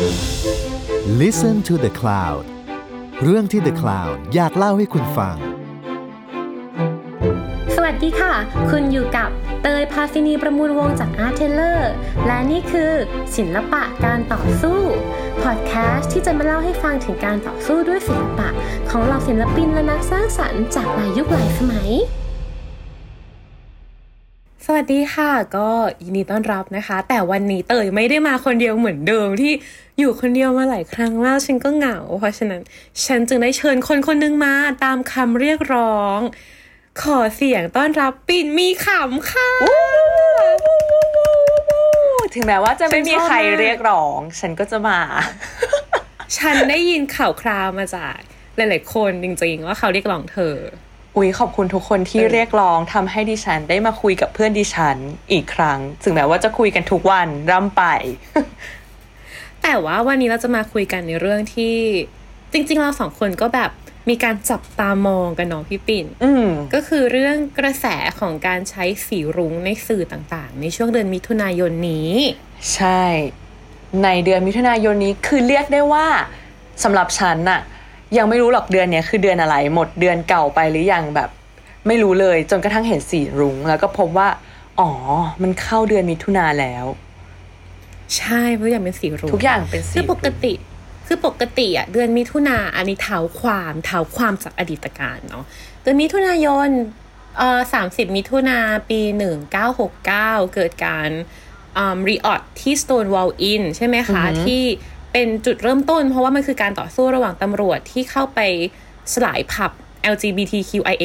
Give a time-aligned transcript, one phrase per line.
[0.00, 2.44] Listen to the Cloud
[3.22, 5.36] เรื่องที่ The Cloud อยากเล่าให้คุณฟัง
[7.74, 8.34] สวัสดีค่ะ
[8.70, 9.30] คุณอยู่กับ
[9.62, 11.92] เตยพาซินีประมูลวงจากอาร์เทเลอร์
[12.26, 12.92] และนี่คือ
[13.36, 14.80] ศิลปะการต่อสู้
[15.42, 18.48] พอดแคสต์ที่จะมาเล่าให้ฟังถึงการต่อสู้ด้วยศิลปะ
[18.90, 21.90] ของเหล่าศิลปินและนักสร้างสรรค์จากหลายยุคหลายสมัย
[24.74, 25.68] วัสดีค่ะ ก็
[26.04, 29.52] ยินดีต้อนรับนะคะ แต่วันนี้เตยไม่ได้มาคนเดียวเหมือนเดิมที่
[29.98, 32.60] อยู่คนเดียวมาหลายครั้งแล้วฉันก็เหงา เพราะฉะนั้น
[33.04, 34.54] ฉันจึงได้เชิญคนคนหนึงมา
[34.84, 36.18] ตามคำเรียกร้อง
[37.02, 39.50] ขอเสียงต้อนรับปิ่นมีขำค่ะ
[42.34, 45.00] ถึงแม้ว่าจะไม่มีใครเรียกร้อง ฉันก็จะมา
[46.38, 48.16] ฉันได้ยินข่าวคราวมาจาก
[48.56, 50.56] หลายๆคนจริงๆว่าเขาเรียกร้องเธอ
[51.16, 54.96] อุ๊ยขอบคุณทุกคนที่เออเรียกร้องทำให้ดิฉันได้มาคุยกับเพื่อนดิฉัน
[55.32, 57.82] อีกครั้ง ถึงแม้ว่าจะคุยกันทุกวันร่ำไป
[59.62, 61.76] แต่ว่าวันนี้เราจะมาคุยกันในเรื่องที่
[62.52, 63.70] จริง ๆ เราสองคนก็แบบ
[64.08, 67.86] มีการจับตามองกันเนาะพี่ปิ่นอืมก็คือเรื่องกระแส
[68.20, 72.10] ของการใช้สีรุ้งในสื่อต่างๆ ในช่วงเดือนมิถุนายนนี้
[72.74, 73.02] ใช่
[74.04, 76.06] ในเดือนมิถุนายนนี้คือเรียกได้ว่า
[76.84, 77.60] สำหรับฉันน่ะ
[78.18, 81.30] ยังไม่รู้หรอกเดือนเนี้ยคือเดือนอะไร หมดเดือนเก่าไปหรือยังแบบ
[81.86, 84.28] ไม่รู้เลยจนกระทั่งเห็นสีรุ้งแล้วก็พบว่า
[84.80, 84.90] อ๋อ
[85.42, 86.84] มันเข้าเดือนมิถุนาแล้ว
[88.16, 90.52] ใช่เพราะอย่างเป็นสีรุ้งทุกอย่างเป็นสีคือปกติ
[91.06, 95.44] คือปกติอะเดือนมิถุนาอันนี้เท้าความเท้าความจากอดีตการเนาะ
[95.82, 96.68] เดือนมิถุนายน
[97.38, 98.58] เอ่อสามสิบมิถุนา
[98.90, 101.08] ปีหนึ่งเก้าหกเก้าเกิดการ
[101.76, 104.62] อ่ารีออดที่ Stonewall Inn ใช่ไหมคะ ที่
[105.12, 108.40] เป็นจุดเริ่มต้น เพราะว่ามันคือการต่อสู้ระหว่างตำรวจที่เข้าไป
[109.14, 109.72] สลายผับ
[110.12, 111.02] LGBTQIA+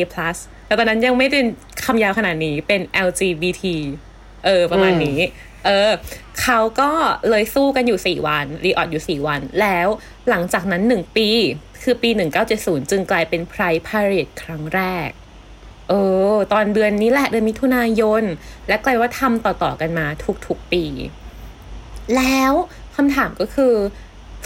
[0.67, 1.45] แล้วตอนนั้นยังไม่เป็น
[1.85, 3.63] คำยาวขนาดนี้เป็น LGBT
[4.45, 5.19] เออ ประมาณนี้
[5.65, 5.91] เออ
[6.41, 6.89] เขาก็
[7.29, 9.87] เลยสู้กันอยู่ 4 วัน รีออดอยู่ 4 วัน แล้ว
[10.29, 11.29] หลังจากนั้น 1 ปี
[11.83, 12.09] คือปี
[12.49, 15.09] 1970 จึงกลายเป็นไพร์พาเรดครั้งแรก
[15.89, 15.93] เอ
[16.31, 18.23] อ ตอนเดือนนี้แหละเดือนมิถุนายน
[18.67, 20.05] และกลายว่าทำต่อ ๆ กันมา
[20.47, 20.83] ทุก ๆ ปี
[22.15, 22.53] แล้ว
[22.95, 23.73] คำถามก็คือ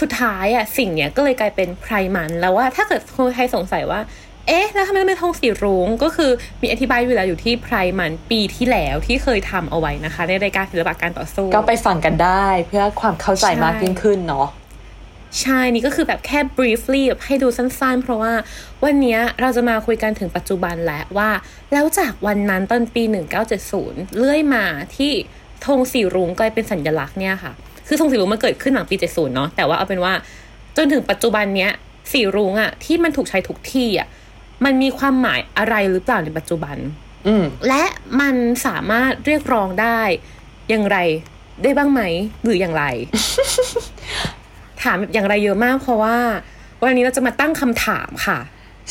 [0.01, 4.01] สุดท้ายอะสิ่งเนี้ยก็เลยกลายเป็นไพร์มันแล้วว่าถ้าเกิดคนไทยสงสัยว่า
[4.47, 14.47] เอ๊ะ แล้วทำไมต้องเป็นธงสีรุ้งก็คือมีอธิบายอยู่แล้วอยู่ที่ไพร์มันปีที่แล้วที่เคยทำเอาไว้นะคะ ในรายการศิลปะการต่อสู้ ก็ไปฟังกันได้เพื่อความเข้าใจใช่มากยิ่งขึ้นเนาะ
[15.41, 18.33] ใช่ นี่ก็คือแบบแค่ briefly แบบให้ดูสั้นๆ เพราะว่า
[18.83, 21.29] วันเนี้ยเราจะมาคุยกันถึงปัจจุบันแล้วว่า
[21.73, 23.03] แล้วจากวันนั้นตอนปี
[23.59, 25.11] 1970 เลื่อยมาที่
[25.65, 27.53] ธงสีรุ้งกลายเป็นสัญลักษณ์เนี่ยค่ะ
[27.91, 30.13] คือธงสีรุ้งมันเกิดขึ้นหลังปี 70 เนาะแต่ว่าเอาเป็นว่า
[30.77, 31.71] จนถึงปัจจุบันเนี้ย
[32.11, 34.07] สีรุ้งอะที่มันถูกใช้ทุกที่อะ
[34.65, 36.77] มันมีความหมายอะไรหรือเปล่าในปัจจุบัน
[37.27, 37.83] อืมและ
[38.21, 38.35] มัน
[38.65, 39.99] สามารถเรียกร้องได้
[40.69, 40.97] อย่างไร
[41.63, 42.01] ได้บ้างไหม
[42.43, 42.83] หรืออย่างไร
[44.83, 46.17] ถามแบบอย่างไรเยอะมากเพราะว่า
[46.81, 48.39] วันนี้เราจะมาตั้งคำถามค่ะ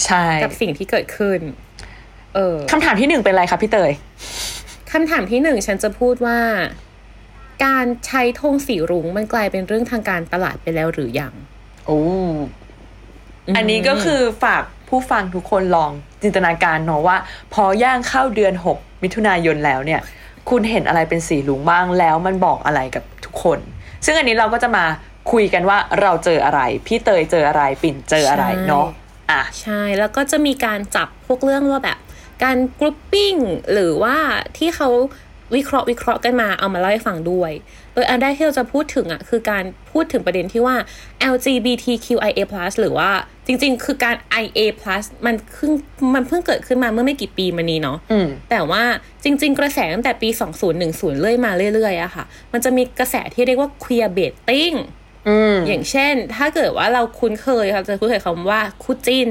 [0.05, 1.41] ใช่ กับสิ่งที่เกิดขึ้น
[2.35, 3.93] เออคำถามที่หนึ่งเป็นอะไรคะพี่เตย
[4.93, 6.39] คำถามที่หนึ่งฉันจะพูดว่า
[7.65, 11.33] การใช้ธงสีรุ้งมันกลายเป็นเรื่องทางการตลาดไปแล้วหรือยัง
[11.87, 12.01] โอ้
[13.57, 15.91] อันนี้ก็คือฝากผู้ฟังทุกคนลอง
[16.23, 17.17] จินตนาการเนาะว่า
[17.55, 20.01] พอย่างเข้าเดือน 6 มิถุนายนแล้วเนี่ย
[20.51, 23.59] คุณเห็นอะไรเป็นสีลุงบ้างแล้วมันบอกอะไรกับทุกคน
[24.05, 24.85] ซึ่งอันนี้เราก็จะมา
[25.33, 28.87] คุยกันว่าเราเจออะไร พี่เตยเจออะไรปิ่นเจออะไรใช่เนาะ
[29.31, 31.99] อะใช่แล้วก็จะมีการจับพวกเรื่องว่าแบบ
[32.45, 33.35] การกรุ๊ปปิ้ง
[33.73, 34.17] หรือว่า
[34.57, 34.89] ที่เขา
[35.55, 37.53] วิเคราะห์วิเคราะห์กันมาเอามาเล่าให้ฟังด้วย
[37.95, 40.77] โดยอันแรกที่เราจะพูดถึงอะคือการพูดถึงประเด็นที่ว่า
[41.35, 42.41] LGBTQIA+
[42.81, 43.11] หรือว่า
[43.47, 44.59] จริงๆ คือการ IA+
[45.27, 45.73] มันเพิ่ง
[46.15, 48.83] มันเพิ่งเกิดขึ้นมาเมื่อไม่กี่ปีมานี้เนาะอืมแต่ว่า
[49.25, 50.29] จริง ๆ กระแสตั้งแต่ปี
[50.75, 54.77] 2010 เรื่อยมาเรื่อยๆอะค่ะ มันจะมีกระแสที่เรียกว่า queer baiting
[55.29, 59.29] อืมอย่างเช่น ถ้าเกิดว่าเราคุ้นเคยเราจะคุ้นเคยคำว่าคู่จิ้น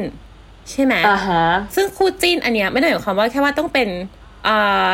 [0.72, 1.44] ใช่ไหมอ่าฮะ
[1.76, 3.90] ซึ่งคู่จิ้นอันเนี้ยไม่ได้หมายความว่าแค่ว่าต้องเป็น
[4.48, 4.92] อ่า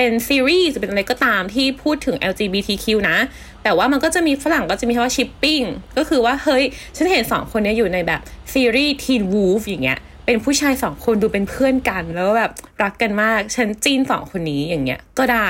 [0.00, 3.18] เป็นซีรีส์เป็นอะไรก็ตามที่พูดถึง LGBTQ นะ
[3.62, 5.66] แต่ว่ามันก็จะมีฝรั่งก็จะมีคำว่า shipping
[5.98, 6.64] ก็คือว่าเฮ้ย
[6.96, 8.20] ฉันเห็นสองคนเนี้ยอยู่ในแบบ
[8.52, 12.52] ซีรีส์ Teen Wolf อย่างเงี้ยเป็นผู้ชายสองคนดูเป็นเพื่อนกันแล้วก็แบบ
[12.82, 15.48] รักกันมาก ฉันจิ้นสองคนนี้อย่างเงี้ยก็ได้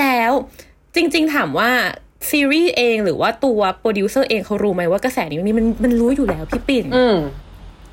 [0.00, 0.32] แล้ว
[0.94, 1.70] จริง ๆ ถามว่า
[2.30, 7.16] ซีรีส์เองหรือว่าตัวโปรดิวเซอร์เองเขารู้ไหมว่ากระแสนี้มันมีมันมันรู้อยู่แล้วพี่ปิ่นอืม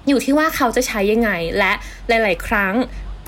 [0.07, 1.71] อยู่ที่ว่าเขาจะใช้ยังไง และ
[2.07, 2.73] หลาย ๆ ครั้ง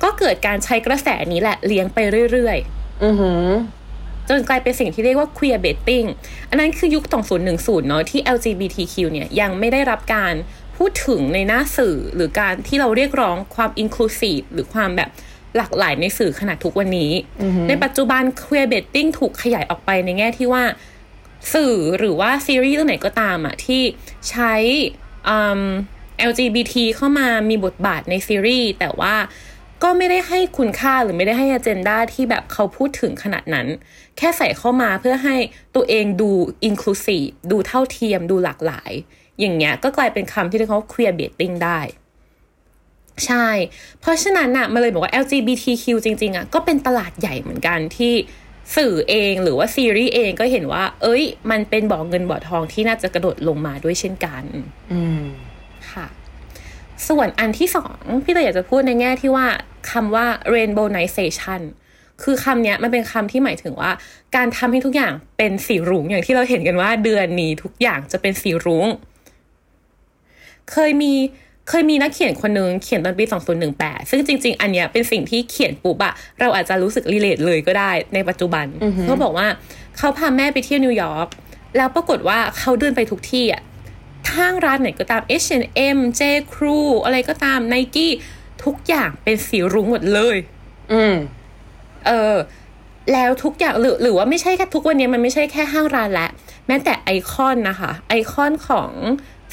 [0.03, 1.97] ก็เกิดการใช้กระแสนี้แหละเลี้ยงไป
[2.31, 2.57] เรื่อย
[3.03, 6.07] อือหือๆจนกลายเป็นสิ่งที่เรียกว่า queer baiting
[6.50, 7.03] อันนั้นคือยุค
[7.45, 10.33] 2010 เนาะที่ LGBTQ เนี่ยยังไม่ได้รับการ
[10.77, 15.09] พูดถึงในหน้าสื่อหรือการที่เราเรียกร้องความ inclusive หรือความแบบ
[15.57, 17.11] หลากหลายในสื่อขนาดทุกวันนี้
[17.67, 20.63] ในปัจจุบัน queer baiting ถูกขยายออกไปในแง่ที่ว่า
[21.53, 23.81] สื่อหรือว่าซีรีส์เรื่องไหนก็ตามอะที่
[24.29, 24.53] ใช้
[25.27, 25.63] อืม
[26.29, 29.13] LGBT เข้ามามีบทบาทในซีรีส์แต่ว่า
[29.83, 33.68] ก็ไม่ได้ให้คุณค่าหรือไม่ได้ให้อเจนดาที่แบบเขาพูดถึงขนาดนั้น
[34.18, 35.35] แค่ใส่เข้ามาเพื่อให้
[35.75, 36.31] ตัวเองดู
[36.68, 38.91] inclusive ดูเท่าเทียมดูหลากหลาย
[39.39, 41.80] อย่างเงี้ยก็กลายเป็นคำที่เขา queer baiting ได้
[43.25, 43.47] ใช่
[44.00, 48.13] เพราะฉะนั้นน่ะมันเลยบอกว่า LGBTQ จริงๆอะก็เป็นตลาดใหญ่เหมือนกันที่
[48.75, 54.44] สื่อเองหรือว่าซีรีส์เองก็เห็นว่า เอ้ย มันเป็นบ่อเงินบ่อทองที่น่าจะกระโดดลงมาด้วยเช่นกัน
[54.91, 55.24] อืม
[55.91, 56.07] ค่ะ
[57.07, 59.47] ส่วนอันที่สองพี่เตยอยากจะพูดในแง่ที่ว่า
[59.91, 61.61] คำว่า rainbowization
[62.23, 63.91] คือคำเนี้ยมันเป็นคำที่หมายถึงว่า
[64.35, 68.85] การทำให้ทุกอย่างเป็นสีรุ้งอย่างที่เราเห็นกันว่าเดือนนี้ทุกอย่างจะเป็นสีรุ้ง
[70.71, 71.13] เคยมี
[71.69, 73.23] เคยมีนักเขียนคนหนึ่งเขียนตอนปี
[73.67, 78.65] 2018 ซึ่งจริง ๆ อันเนี้ยเป็นสิ่งที่เขียนปุ๊บอะเราอาจจะรู้สึกรีเลทเลยก็ได้ในปัจจุบัน
[79.03, 79.47] เขาบอกว่า
[79.97, 81.27] เขาพาแม่ไปเที่ยวนิวยอร์ก
[81.77, 83.61] แล้วปรากฏว่าเขาเดินไปทุกที่อะ
[84.35, 86.21] ห้างร้านไหนก็ตาม H&M J
[86.53, 88.07] Crew อะไรก็ตาม Nike
[88.63, 90.37] ทุกอย่างเป็นสีรุ้งหมดเลย
[90.93, 91.15] อืม
[92.07, 92.35] เออ
[93.13, 96.29] แล้วทุกอย่างหรือหรือว่าไม่ใช่แค่ทุกวันนี้มันไม่ใช่แค่ห้างร้านและ
[96.67, 98.91] แม้แต่ไอคอนนะคะ ไอคอนของ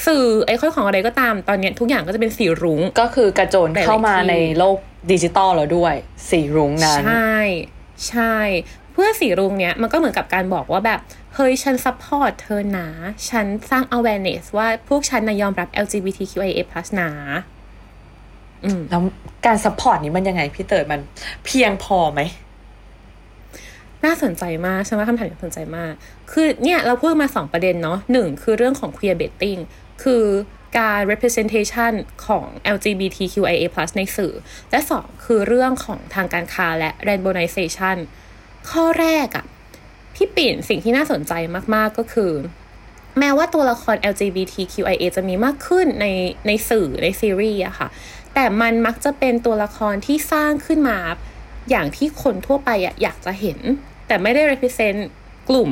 [0.06, 4.76] สื่อไอคอนของอะไรก็ตามตอนเนี้ยทุกอย่างก็จะเป็นสีรุ้ง ก็คือกระโจนเข้ามาในโลก
[5.12, 5.94] ดิจิตอลแล้วด้วย
[6.30, 7.36] สีรุ้งนั้น ใช่
[8.08, 8.36] ใช่
[8.92, 11.00] เพื่อสีรุ้งเนี้ยมันก็เหมือนกับการบอกว่าแบบ
[11.34, 12.88] เฮ้ยฉัน support เธอนะ
[13.30, 16.60] ฉันสร้าง awareness ว่าพวกฉันนะยอมรับ LGBTQIA+
[17.00, 17.10] นะ
[18.64, 19.02] อืมแล้ว
[19.46, 21.00] การ support นี้มันยังไงพี่เต๋อมัน
[21.44, 22.20] เพียงพอไหม
[24.04, 25.92] น่าสนใจมากใช่ไหมคำถามน่าสนใจมาก
[26.32, 29.60] คือเนี่ยเราพูดมาสองประเด็นเนาะหนึ่งคือเรื่องของ queer baiting
[30.02, 30.24] คือ
[30.78, 31.92] การ representation
[32.26, 33.64] ของ LGBTQIA+
[33.96, 34.32] ในสื่อ
[34.70, 37.96] และสองคือเรื่องของทางการค้าและ rainbowization
[38.70, 39.44] ข้อแรกอะ
[40.14, 41.32] พี่ปิ่นสิ่งที่น่าสนใจ
[41.74, 42.32] มากๆก็คือ
[43.18, 46.06] แม้ว่าตัวละคร LGBTQIA จะมีมากขึ้นใน
[46.46, 47.88] ในสื่อในซีรีส์อะค่ะ
[48.34, 50.98] แต่มันมักจะเป็นตัวละครที่สร้างขึ้นมา
[51.70, 53.58] อย่างที่คนทั่วไปอะอยากจะเห็น
[54.06, 55.00] แต่ไม่ได้ represent
[55.48, 55.70] กลุ่ม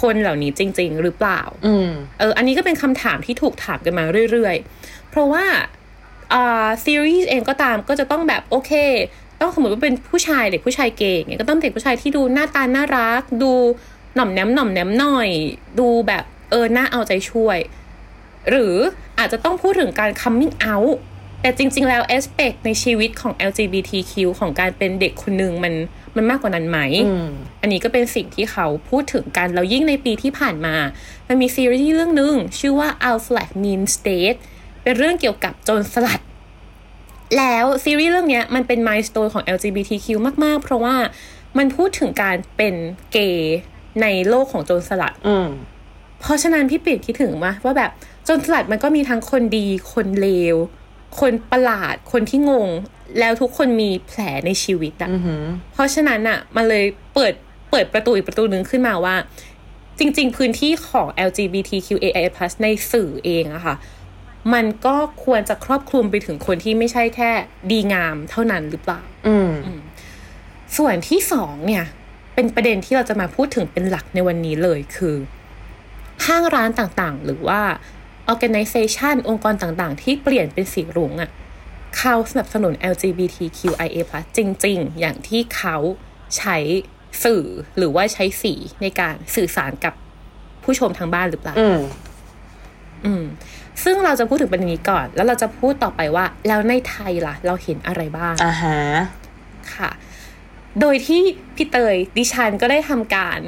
[0.00, 5.44] คนเหล่านี้จริง ๆ หรือเปล่าอืมเออ อันนี้ก็เป็นคำถามที่ถูกถามกันมาเรื่อย ๆ เพราะว่า
[6.32, 8.72] อ่าซีรีส์เองก็ตามก็จะต้องแบบโอเค
[9.42, 13.52] ต้องสมมติว่าเป็นผู้ชายเด็กผู้ชายเก่งเนี่ยก็ต้องเด็กผู้ชายที่ดูหน้าตาน่ารัก ดู
[14.14, 15.28] หน่อมแนมหน่อมแนมหน่อย
[15.78, 17.58] ดูแบบเออน่าเอาใจช่วย
[18.50, 18.74] หรือ
[19.18, 20.96] อาจจะต้องพูดถึงการ coming out
[21.40, 25.74] แต่จริง ๆ แล้ว aspect ในชีวิตของ LGBTQ ของการเป็นเด็กคนหนึ่งมัน
[26.16, 27.28] มันมากกว่านั้นไหมอืม
[27.60, 30.76] อันนี้ก็เป็นสิ่งที่เขาพูดถึงกัน แล้วยิ่งในปีที่ผ่านมา
[31.28, 34.38] มันมีซีรีส์เรื่องหนึ่งชื่อว่า Our Flag Mean State
[34.82, 36.20] เป็นเรื่องเกี่ยวกับโจรสลัด
[37.38, 40.06] แล้วซีรีส์เรื่องเนี้ยมันเป็นม s ส o n e ของ LGBTQ
[40.44, 40.94] มาก ๆ เพราะว่า
[41.58, 42.74] มันพูดถึงการเป็น
[43.12, 43.58] เกย์
[44.02, 45.48] ในโลกของโจรสลัดอืม
[46.20, 47.90] เพราะฉะนั้นพี่ปิ่นคิดถึงว่าว่าแบบ
[48.24, 50.56] โจนสลัดมันก็มีทั้งคนดี คนเลว
[51.20, 52.68] คนประหลาด คนที่งง
[53.18, 55.42] แล้วทุกคนมีแผลในชีวิตอะอือหือ
[55.72, 56.84] เพราะฉะนั้นอะมันเลย
[57.14, 57.32] เปิด
[57.70, 59.14] เปิดประตูอีกประตูหนึ่งขึ้นมาว่า
[59.98, 62.24] จริง ๆ พื้นที่ของ LGBTQAI+
[62.62, 63.74] ในสื่อเองอะค่ะ
[64.54, 67.30] มันก็ควรจะครอบคลุมไปถึงคนที่ไม่ใช่แค่
[67.70, 69.52] ดีงามเท่านั้นหรือเปล่าอืม
[70.76, 71.84] ส่วนที่สองเนี่ย
[72.34, 75.16] เป็นประเด็นที่เราจะมาพูดถึงเป็นหลักในวันนี้เลยคือ
[76.26, 77.62] ห้างร้านต่างๆ หรือว่า
[78.32, 81.30] organization องค์กรต่างๆ ที่เปลี่ยนเป็นสีรุ้งอะ่ะ
[81.98, 83.96] เขาสนับสนุน LGBTQIA+
[84.36, 85.76] จริง ๆ อย่างที่เขา
[86.38, 86.56] ใช้
[87.24, 87.44] สื่อ
[87.76, 89.94] หรือว่าใช้สีในการสื่อสารกับ
[90.64, 91.80] ผู้ชมทางบ้านหรือเปล่า อืม
[93.04, 93.24] อืม
[93.84, 98.78] ซึ่งเราจะพูดถึงประเด็นนี้ก่อน แล้วเราจะพูดต่อไปว่า แล้วในไทยล่ะ เราเห็นอะไรบ้างอ่าฮะ
[99.74, 99.90] ค่ะ
[100.80, 101.20] โดยที่
[101.56, 103.38] พี่เตยดิฉันก็ได้ทำการ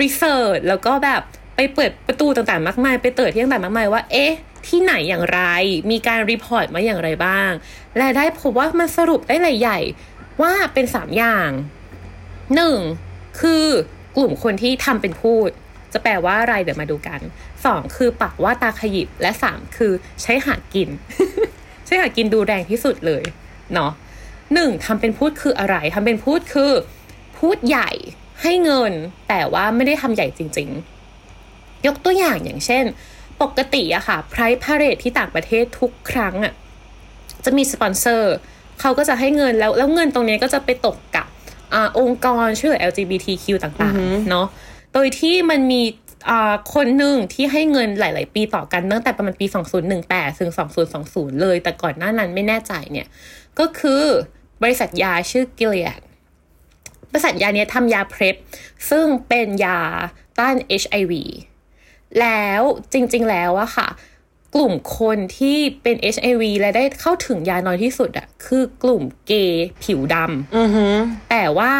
[0.00, 1.22] research แล้วก็แบบ
[1.56, 4.32] ไปเปิดประตูต่างๆมากมาย ไปเปิดที่ต่างๆมากมายว่า เอ๊ะ
[4.66, 5.40] ที่ไหนอย่างไร
[5.90, 7.50] มีการ report มาอย่างไรบ้าง
[7.96, 9.78] และได้พบว่ามันสรุปได้หลายใหญ่
[10.42, 11.50] ว่าเป็นสามอย่าง
[12.54, 12.78] หนึ่ง
[13.40, 13.66] คือ
[14.16, 15.50] กลุ่มคนที่ทำเป็นพูด
[15.92, 17.20] จะแปลว่าอะไรเดี๋ยวมาดูกัน
[17.64, 19.92] สองคือปากว่าตาขยิบและสามคือ
[20.22, 20.88] ใช้หากิน
[21.86, 23.22] ใช้หากินดูแรงที่สุดเลย
[23.74, 23.92] เนาะ
[24.54, 26.72] หนึ่งทำเป็นพูดคืออะไรทำเป็นพูดคือ
[27.38, 27.90] พูดใหญ่
[28.42, 28.92] ให้เงิน
[29.28, 30.68] แต่ว่าไม่ได้ทำใหญ่จริง
[31.26, 32.84] ๆ ยกตัวอย่างอย่างเช่น
[33.42, 36.52] ปกติอะค่ะไพร์พาเรทที่ต่างประเทศทุกครั้งอะ
[37.44, 38.34] จะมีสปอนเซอร์
[38.80, 41.26] เขาก็จะให้เงินแล้วแล้วเงินตรงนี้ก็จะไปตกกับ
[41.74, 45.82] อาองค์กรช่วยเหลือ LGBTQ ต่างๆ เนาะโดยที่มันมี
[46.30, 49.46] อ่าคนหนึ่งที่ให้เงินหลาย ๆ ปีต่อกันตั้งแต่ประมาณปี
[49.92, 50.50] 2018 ถึง
[50.96, 53.06] 2020 เลย แต่ก่อนหน้านั้นไม่แน่ใจเนี่ย
[53.58, 54.02] ก็คือ
[54.62, 56.02] บริษัทยาชื่อ Gilead
[57.10, 58.36] บริษัทยาเนี้ยทำยาเพร p
[58.90, 59.80] ซึ่งเป็นยา
[60.38, 61.12] ต้าน HIV
[62.20, 62.62] แล้ว
[62.92, 63.88] จริง ๆ แล้วอะค่ะ
[64.54, 70.94] กลุ่มคนที่เป็น HIV และได้เข้าถึงยาน้อยที่สุดอะคือกลุ่มเกย์ผิวดำอือหือ
[71.30, 71.72] แต่ว่า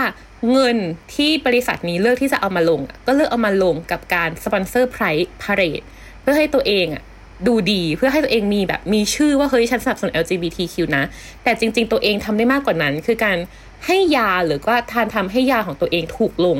[0.52, 0.76] เงิน
[1.14, 5.82] ที่บริษัทนี้เลือกที่จะเอามาลงอะก็เลือกเอามาลงกับการสปอนเซอร์ไพรส์พาเรด
[6.20, 7.02] เพื่อให้ตัวเองอะ
[7.46, 11.04] ดูดีเพื่อให้ตัวเองมีแบบมีชื่อว่าเฮ้ยฉันสนับสนุน LGBTQ นะ
[11.42, 13.38] แต่จริง ๆ ตัวเองทำได้มากกว่านั้น คือการ
[13.86, 16.58] ให้ยาหรือว่าทานทำให้ยาของตัวเองถูกลง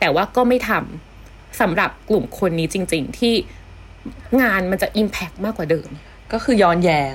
[0.00, 3.34] แต่ว่าก็ไม่ทำสำหรับกลุ่มคนนี้จริง ๆ ที่
[4.42, 5.88] งานมันจะ Impact มากกว่าเดิม
[6.32, 7.14] ก็คือย้อนแย้ง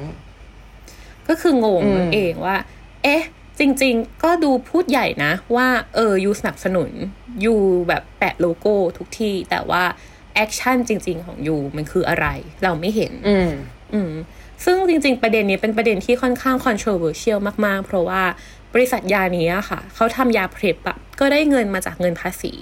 [1.27, 2.57] ก็คืองงอืมนั่นเองว่า
[3.03, 3.23] เอ๊ะ
[3.59, 6.91] จริงๆ ก็ดูพูดใหญ่นะว่าเออ you สนับสนุน
[7.45, 7.55] you
[7.87, 9.83] แบบแปะโลโก้ทุกที่ แต่ว่า
[10.35, 12.27] action จริง ๆ ของ you มันคืออะไร
[12.63, 13.49] เราไม่เห็น อืม
[13.93, 14.11] อืม
[14.65, 18.21] ซึ่งจริง ๆ ประเด็นนี้เป็นประเด็นที่ค่อนข้าง controversial มาก ๆ เพราะว่า
[18.73, 22.53] บริษัทยานี้อะค่ะ เขาทำยา PrEP อะก็ได้เงินมาจากเงินภาษี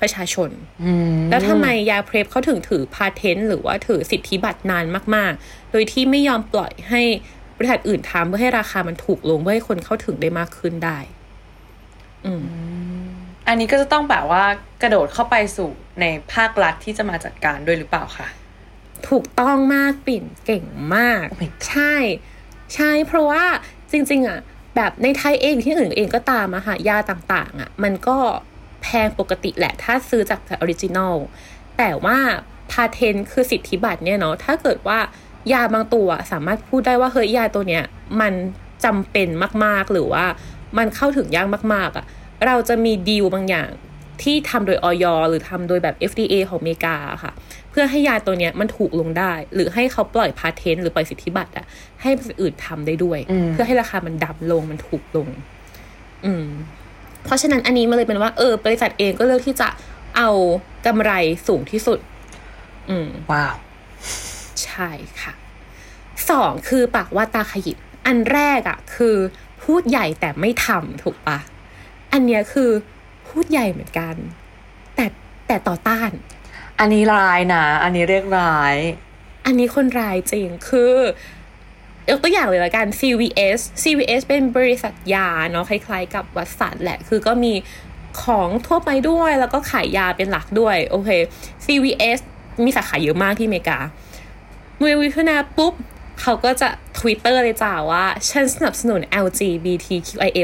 [0.00, 0.50] ประชาชน
[0.84, 4.84] อืมแล้วทำไมยา PrEP เขาถึงถือ patent หรือว่าถือสิทธิบัตรนาน
[5.14, 7.02] มาก ๆ โดยที่ไม่ยอมปล่อยให้
[7.62, 10.98] บริษัทอื่นทำเพื่อให้ราคามันถูกลงเพื่อให้คนเข้าถึงได้มากขึ้นได้
[12.24, 12.42] อืม
[13.48, 14.44] อันนี้ก็จะต้องแบบว่า
[14.82, 18.28] กระโดดเข้าไปสู่ในภาครัฐที่จะมาจัดการด้วยหรือเปล่าคะ
[19.08, 20.64] ถูกต้องมากปิ่นเก่ง
[20.96, 21.94] มาก Oh my god ใช่
[22.74, 23.44] ใช่เพราะว่า
[23.92, 24.40] จริง ๆ อะ
[24.76, 28.18] แบบในไทยเองที่อื่นเองก็ตามอะค่ะยาต่างๆ อะ มันก็
[28.82, 31.14] แพงปกติแหละ ถ้าซื้อจาก original
[31.78, 32.18] แต่ว่า
[32.70, 34.98] พาเทนคือสิทธิบัตรเนี่ยเนาะถ้าเกิดว่า
[35.52, 37.82] ยาบางตัวสามารถพูดได้ว่าเฮ้ยยาตัวเนี้ย
[38.20, 38.32] มัน
[38.84, 39.28] จำเป็น
[39.64, 40.24] มากๆ หรือว่า
[40.78, 42.04] มันเข้าถึงยากมากๆอะ
[42.46, 43.70] เราจะมีดีลบางอย่าง
[44.22, 47.32] ที่ทำโดยออยหรือทำโดยแบบ FDA ของอเมริกาอะค่ะ
[47.70, 51.66] เพื่อให้ยาตัวเนี้ยมันถูกลงได้ หรือให้เขาปล่อยพาเทนต์หรือปล่อยสิทธิบัตรอะ
[52.02, 55.28] ให้บริษัทอื่นทำได้ด้วยอืมเพื่อให้ราคามันดำลงมันถูกลง
[56.24, 56.46] อืม
[57.24, 59.68] เพราะฉะนั้นอันนี้มันเลยเป็นว่าเออบริษัทเองก็เลือกที่จะ
[60.16, 60.30] เอา
[60.86, 61.12] กำไร
[61.46, 61.98] สูงที่สุด
[62.90, 63.54] อืมว้าว
[64.64, 64.90] ใช่
[65.22, 65.32] ค่ะ
[66.30, 67.76] สองคือปากว่าตาขยิบ
[68.06, 69.16] อันแรกอะคือ
[69.62, 71.38] พูดใหญ่แต่ไม่ทำถูกปะ
[72.12, 72.70] อันเนี้ยคือ
[73.28, 74.14] พูดใหญ่เหมือนกัน
[74.96, 75.06] แต่
[75.46, 76.10] แต่ต่อต้าน
[76.78, 78.74] อันนี้ร้ายนะ อันนี้เรียกร้าย
[79.46, 80.94] อันนี้คนร้ายจริงคือ
[82.10, 87.52] ยกตัวอย่างเลยละกัน CVS CVS เป็นบริษัทยาเนาะคล้ายๆ กับวัตสันแหละ คือก็มี
[88.22, 91.10] ของทั่วไปด้วยแล้วก็ขายยาเป็นหลักด้วย โอเค
[91.66, 92.18] CVS
[92.64, 93.78] มีสาขาเยอะมากที่อเมริกา
[94.80, 95.74] เมื่อวิทนาปุ๊บ
[96.20, 96.68] เขาก็จะ
[96.98, 100.38] Twitter เลยจ้าว่า ฉันสนับสนุน LGBTQIA+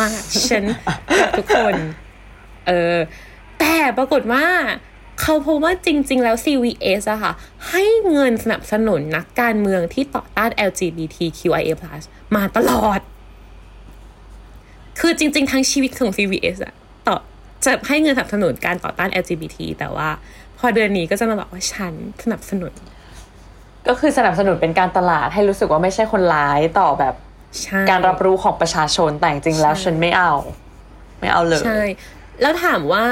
[0.00, 0.94] มาก ๆ ฉันรั
[1.28, 1.74] กทุกคน
[2.66, 2.96] เออ
[3.60, 4.46] แต่ปรากฏว่า
[5.20, 7.32] เขาพบว่าจริง ๆ แล้ว CVS อะค่ะ
[7.70, 11.70] ให้เงินสนับสนุนนักการเมืองที่ต่อต้าน LGBTQIA+
[12.36, 13.00] มาตลอด
[15.00, 16.74] คือจริง ๆ ทั้งชีวิตของ CVS อะ
[17.06, 17.16] ต่อ
[17.64, 20.08] จะให้เงินสนับสนุนการต่อต้าน LGBT แต่ว่า
[20.58, 21.92] พอเดือนนี้ก็จะมาบอกว่าฉัน
[22.22, 22.72] สนับสนุน
[23.88, 27.14] ก็คือสนับสนุนเป็นการตลาดให้รู้สึกว่าไม่ใช่คนร้ายต่อแบบ
[27.62, 30.32] ใช่การรับรู้ของประชาชนแต่จริงๆแล้วใช่ฉันไม่เอา
[31.20, 31.82] ไม่เอาเลยใช่
[32.42, 33.04] แล้วถามว่า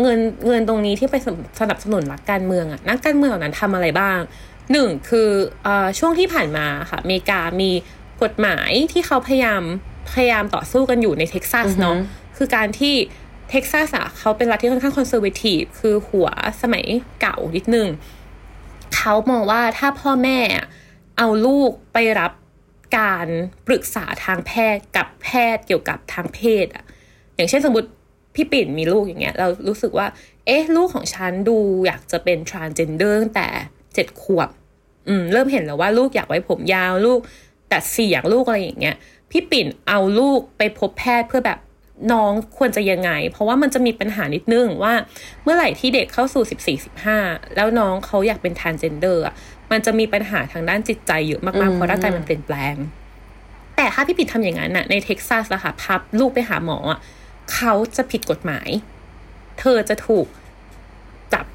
[0.00, 4.18] เงินเงินตรงนี้ที่ไปสนับสนับสนุนนักการเมืองอะนักการเมืองเหล่านั้นทำอะไรบ้าง
[4.72, 5.28] หนึ่งคือ
[5.64, 7.70] เออช่วงที่ผ่านมาค่ะอเมริกามี
[8.22, 9.62] กฎหมายที่เขาพยายาม
[10.12, 11.96] พยายามต่อสู้กันอยู่ในเท็กซัสเนาะ
[12.36, 12.94] คือการที่
[13.50, 16.28] เท็กซัสอะเขาเป็นรัฐที่ค่อนข้าง conservative คือหัว
[16.62, 16.84] สมัย
[17.20, 17.88] เก่านิดนึง
[18.94, 20.38] เขามองว่าถ้าพ่อแม่
[21.18, 22.32] เอาลูกไปรับ
[22.98, 23.26] การ
[23.66, 26.84] ปรึกษาทางแพทย์กับแพทย์เกี่ยวกับทางเพศอะ
[27.36, 27.88] อย่างเช่นสมมติ
[28.34, 30.06] พี่ปิ่นมีลูกอย่างเงี้ยเรารู้สึกว่า
[30.46, 31.56] เอ๊ะ ลูกของฉันดู
[31.86, 33.48] อยากจะเป็น transgender ตั้งแต่
[33.94, 34.48] เจ็ดขวบ
[35.08, 37.20] อืม เริ่มเห็นแล้วว่าลูกอยากไว้ผมยาวลูก
[37.68, 38.96] แต่เสียงลูกอะไรอย่างเงี้ย
[39.30, 41.58] พี่ปิ่นเอาลูกไปพบแพทย์เพื่อแบบ
[42.12, 44.94] น้องควรจะยังไง เพราะว่ามันจะมีปัญหานิดนึงว่า
[45.42, 46.84] เมื่อไหร่ที่เด็กเข้าสู่ 14
[47.16, 49.34] 15 แล้วน้องเขาอยากเป็น transgender อะ
[49.70, 52.74] มันจะมีปัญหาทางด้านจิตใจเยอะมากๆ เพราะร่างกายมันเปลี่ยนแปลง
[53.76, 56.98] แต่ถ้าพี่ปิ่นทำอย่างนั้นน่ะในเท็กซัสอะค่ะพับลูกไปหาหมออะ
[57.54, 58.68] เขาจะผิดกฎหมาย
[59.60, 60.26] เธอจะถูก
[61.32, 61.46] จับ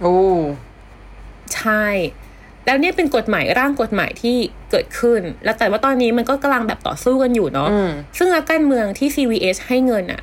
[0.00, 0.18] โอ้
[1.54, 1.84] ใช่
[2.70, 4.36] แล้วเนี่ยเป็นกฎหมายร่างกฎหมายที่
[4.70, 10.22] เกิดขึ้น แล้วแต่ว่าตอนนี้มันก็กำลังแบบต่อสู้กันอยู่เนาะอืมซึ่งนักการเมืองที่ CVS ให้เงินอะ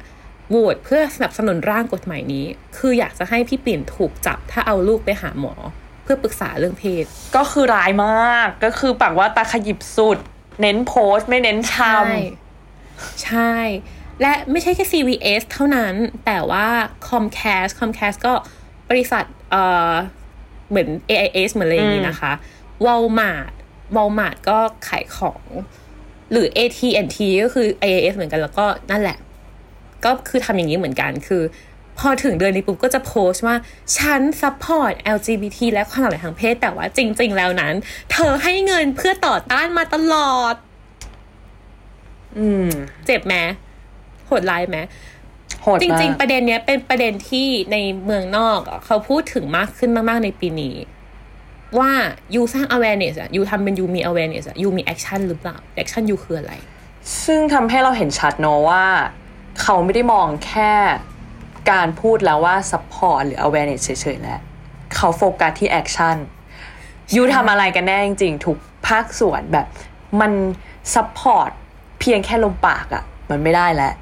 [0.50, 2.46] โหวตเพื่อสนับสนุนร่างกฎหมายนี้
[2.78, 5.54] คืออยากจะให้พี่ปิ่นถูกจับถ้าเอาลูกไปหาหมอ
[6.04, 10.18] เพื่อปรึกษาเรื่องเพศ ก็คือร้ายมากก็คือปากว่าตาขยิบสุด
[10.62, 12.00] เน้นโพสต์ไม่เน้นทใช่
[13.24, 13.54] ใช่
[14.22, 15.94] และไม่ใช่แค่ CVS เท่านั้น
[16.26, 16.68] แต่ว่า
[17.08, 18.34] Comcast Comcast ก็
[18.90, 19.94] บริษัทเอ่อ
[20.70, 22.32] เหมือน AIS เหมือนอะไรอย่างนี้นะคะ
[22.86, 23.52] Walmart
[23.96, 25.44] Walmart ก็ขายของ
[26.32, 29.18] หรือ AT&T ก็คือ AIS เหมือนกันแล้วก็นั่นแหละ
[30.06, 31.44] ก็คือทำอย่างนี้เหมือนกันคือ
[32.00, 33.56] พอถึงเดือนนี้ปุ๊บก็จะโพสต์ว่า
[33.98, 37.74] ฉัน support LGBT และความหลากหลายทางเพศ แต่ว่าจริง ๆ แล้วนั้น
[38.12, 40.56] เธอให้เงินเพื่อต่อต้านมาตลอด
[42.38, 42.70] อืม
[43.06, 43.36] เจ็บไหม
[44.26, 44.78] โหดร้ายไหม
[45.17, 50.76] โหดมากจริง ๆ ประเด็นเนี้ยเป็นประเด็นที่ในเมืองนอกอะเขาพูดถึงมากขึ้นมาก ๆ ในปีนี้
[51.80, 51.92] ว่า
[52.36, 56.04] you สร้าง awareness อะ you ทำเป็น you มี awareness อะ you มี action หรือเปล่า action
[56.10, 56.54] you คืออะไร
[57.26, 58.86] ซึ่งทำให้เราเห็นชัดเนอะว่า
[59.62, 60.74] เขาไม่ได้มองแค่
[61.72, 64.40] การพูดแล้วว่า support หรือ awareness เฉยๆแล้ว
[64.96, 66.18] เขาโฟกัสที่ action
[67.16, 68.58] ยูทำอะไรกันแน่จริงๆทุก
[68.88, 69.68] ภาคส่วนแบบ
[70.22, 70.32] มัน
[70.94, 71.52] support
[72.00, 73.94] เพียงแค่ลมปากอะมันไม่ได้แล้ว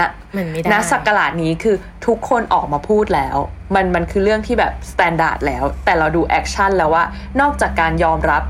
[0.00, 1.76] นะมันไม่ได้ณสักกลาดนี้คือ
[2.06, 3.36] ทุกคนออกมาพูดแล้ว
[3.74, 7.04] มันมันคือเรื่องที่แบบ standard แล้ว แต่เราดู action แล้วว่า
[7.40, 8.42] นอกจากการยอมรับ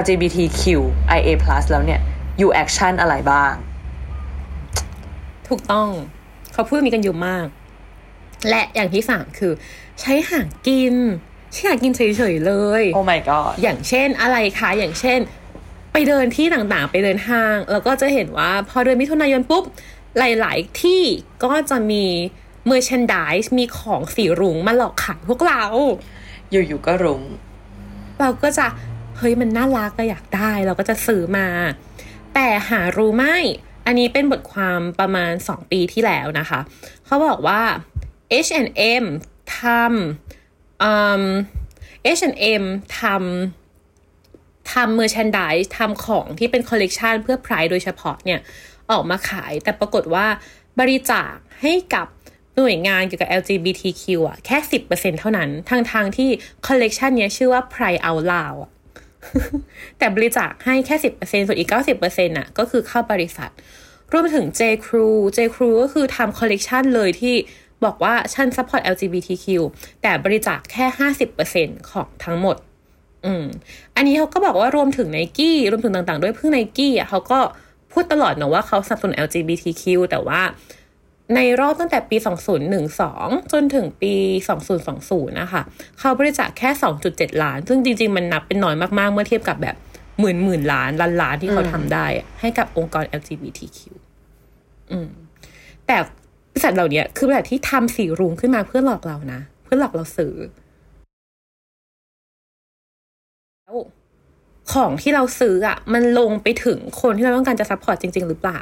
[0.00, 1.28] LGBTQIA+
[1.70, 2.00] แล้วเนี่ย
[2.40, 3.52] you action อะไรบ้าง
[5.48, 5.88] ถูกต้อง
[6.52, 7.46] เขาพูดมีกันอยู่มาก
[8.48, 9.52] และอย่างที่สามคือ
[10.00, 10.94] ใช้หางกิน
[11.52, 15.20] ใช้หางกินเฉยๆเลย Oh my god อย่างเช่นอะไรคะ อย่างเช่น
[15.92, 19.64] ไปเดินที่ต่างๆ ไปเดินห้าง แล้วก็จะเห็นว่าพอเดือนมิถุนายนปุ๊บ
[20.18, 21.02] หลาย ๆ ที่
[21.44, 22.04] ก็จะมี
[22.70, 25.64] merchandise มีของสีรุ้งมาหลอกขายพวกเรา
[26.50, 27.22] อยู่ๆก็รุ้ง
[28.20, 28.66] เราก็จะ
[29.18, 31.48] เฮ้ยมันน่ารักก็อยากได้เราก็จะซื้อมา
[32.34, 33.24] แต่หารู้ไหม
[33.86, 36.60] อันนี้เป็นบทความประมาณ 2 ปีที่แล้วนะคะ
[37.06, 37.62] เขาบอกว่า
[38.46, 39.04] H&M
[39.58, 41.24] ทำอืม
[42.18, 42.62] H&M
[43.00, 48.40] ทำทำ merchandise ทำของที่เป็นคอลเลกชันเพื่อ Pride โดยเฉพาะเนี่ย
[48.92, 50.26] ออกมาขาย แต่ปรากฏว่า
[50.80, 52.06] บริจาคให้กับ
[52.56, 54.56] หน่วยงานเกี่ยวกับ LGBTQ อะแค่
[54.88, 56.30] 10%เท่านั้น ทางทางที่
[56.66, 58.70] คอลเลกชันเนี้ยชื่อว่า Pride Out Loud อะ
[59.98, 63.50] แต่บริจาคให้แค่ 10%ส่วนอีก 90%น่ะก็คือเข้าบริษัท
[64.12, 67.34] รวมถึง J Crew J Crew ก็คือทำคอลเลกชันเลยที่
[67.84, 69.46] บอกว่าฉัน support LGBTQ
[70.02, 70.86] แต่บริจาคแค่
[71.38, 72.56] 50%ของทั้งหมด
[73.24, 73.44] อืม
[73.96, 77.40] อันนี้เขาก็บอกว่ารวมถึงไนกี้รวมถึงต่างๆ ด้วยซึ่งไนกี้อะเขาก็
[77.92, 80.40] พูดตลอดนะว่าเขาสนับสนุน LGBTQ แต่ว่า
[81.34, 82.16] ในรอบตั้งแต่ปี
[82.84, 84.14] 2012 จนถึงปี
[84.76, 85.62] 2020 นะคะ
[85.98, 86.70] เขาบริจาคแค่
[87.06, 89.76] 2.7 ล้าน ซึ่งจริง ๆ มันนับเป็นน้อยมาก ๆ เมื่อเทียบกับแบบ
[90.20, 93.78] หมื่นหมื่นล้านล้านล้านที่เขาทำได้อะให้กับองค์กร LGBTQ
[94.90, 95.08] อืม
[95.86, 95.96] แต่
[96.52, 100.34] บริษัทเหล่านี้คือบริษัทที่ทำสีรุ้งขึ้นมาเพื่อหลอกเรานะ เพื่อหลอกเราซื้อ
[103.64, 103.76] แล้ว
[104.72, 108.60] ของที่เราซื้ออะมันลงไปถึงคนที่เราต้องการจะ support จริง ๆ หรือเปล่า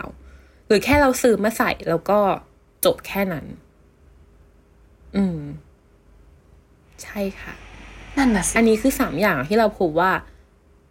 [0.67, 2.19] หรือแค่เราซื้อมาใส่แล้วก็
[2.85, 3.47] จบแค่นั้น
[5.17, 5.41] อืม
[7.03, 7.55] ใช่ค่ะ
[8.17, 10.13] นั่นน่ะสิอันนี้คือสามอย่างที่เราพบว่า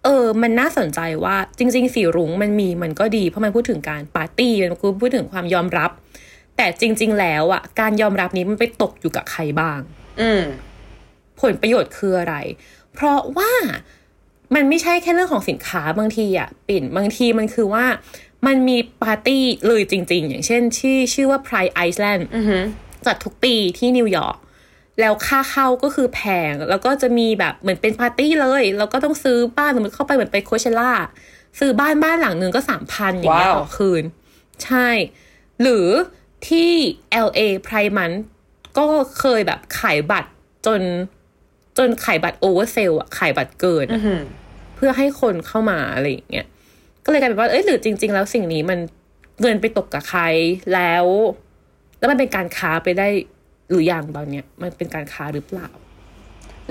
[0.04, 5.92] เออ มันน่าสนใจว่า จริง ๆ สีรุ้งมันมีมันก็ดี เพราะมันพูดถึงการปาร์ตี้มันพูดถึงความยอมรับ
[6.58, 9.80] แต่จริง ๆ แล้วอะการยอมรับนี้มันไปตกอยู่กับใครบ้าง
[10.22, 10.44] อืม
[11.42, 12.36] ผลประโยชน์คืออะไร
[12.94, 13.52] เพราะว่า
[14.56, 17.86] มันไม่ใช่แค่เรื่องของสินค้าบางทีอะปิ่นบางทีมันคือว่า
[18.48, 22.64] มันมีปาร์ตี้เลยจริง ๆ อย่างเช่นชื่อชื่อว่า Pride Island อือหือ
[23.06, 24.38] จัดทุกปีที่นิวยอร์ก
[25.00, 30.92] แล้วค่าเข้าก็คือแพง แล้วก็จะมีแบบเหมือนเป็นปาร์ตี้เลย แล้วก็ต้องซื้อบ้านสมมติเข้าไปเหมือนไป Coachella
[31.60, 34.04] ซื้อบ้านบ้านหลังหนึ่งก็สามพันอย่างเงี้ยว้าวต่อคืน
[34.64, 34.90] ใช่
[35.62, 35.88] หรือ
[36.48, 36.72] ที่
[37.28, 38.18] LA Pride Month
[38.78, 38.86] ก็
[39.20, 40.30] เคยแบบขายบัตร
[40.66, 40.82] จน
[41.78, 44.22] จนขายบัตร oversell อะขายบัตรเกินอะอือหือ
[44.76, 46.48] เพื่อให้คนเข้ามาอะไรอย่างเงี้ย
[47.04, 48.80] ก็เลยกลายเป็นว่าเอ้ยหรือจริง ๆ แล้วสิ่งนี้มัน
[49.42, 50.22] เงินไปตกกับใคร
[50.74, 51.06] แล้ว
[51.98, 53.08] แล้วมันเป็นการค้าไปได้
[53.70, 55.70] หรือยังตอนเนี้ยมันเป็นการค้าหรือเปล่า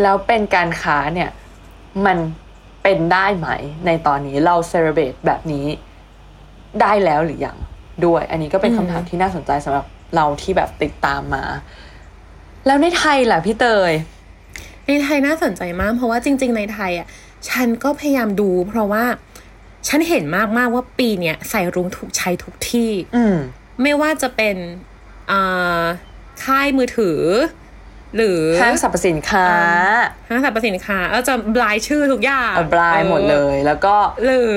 [0.03, 1.31] แล้วเป็นการค้าเนี่ย
[2.07, 2.19] มัน
[2.83, 3.49] เป็นได้ไหม
[3.87, 5.67] ในตอนนี้เราเซเลบรตแบบนี้
[6.81, 7.57] ได้แล้วหรือยัง
[8.07, 11.45] ด้วย อันนี้ก็เป็นอืมคำถามที่น่าสนใจสำหรับเราที่แบบติดตามมา
[12.67, 13.93] แล้วในไทยล่ะพี่เตย
[14.87, 17.07] ในไทยน่าสนใจมาก เพราะว่าจริง ๆ ในไทยอะ
[17.51, 19.05] ฉันก็พยายามดู เพราะว่า
[19.89, 20.25] ฉันเห็น
[20.57, 23.37] มากๆว่าปีเนี้ยสายรุ้งถูกใช้ทุกที่ อืม
[23.83, 24.57] ไม่ว่าจะเป็น
[25.31, 25.83] อ่า
[26.45, 27.21] ค่ายมือถือ
[28.17, 29.49] หรือห้างสรรพสินค้า
[30.29, 34.55] ห้างสรรพสินค้าเราจะบลายชื่อทุกอย่างเอาบลายหมดเลย แล้วก็ หรือ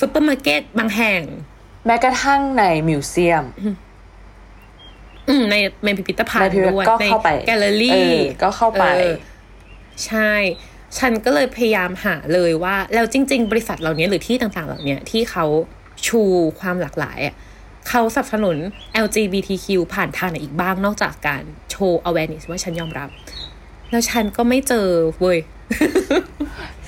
[0.00, 1.22] ซุปเปอร์มาร์เก็ตบางแห่ง
[1.86, 3.44] แม้กระทั่งใน museum
[5.28, 9.35] อืมในในพิพิธภัณในฑ์พิพิธด้วยก็ในเข้าไปแกลเลอเอรี่อก็เข้าไปออ
[10.06, 10.32] ใช่
[10.98, 15.44] ฉันก็เลยพยายามหาเลยว่า แล้วจริง ๆ บริษัทเหล่านี้หรือที่ต่างๆ เหล่านี้ที่เขา
[16.06, 16.22] ชู
[16.60, 17.34] ความหลากหลายอะ
[17.88, 18.56] เขาสนับสนุน
[19.04, 23.08] LGBTQ ผ่านทางไหนอีกบ้างนอกจากการโชว์ awareness ว่าฉันยอมรับ
[23.90, 24.88] แล้วฉันก็ไม่เจอ
[25.20, 25.38] เว้ย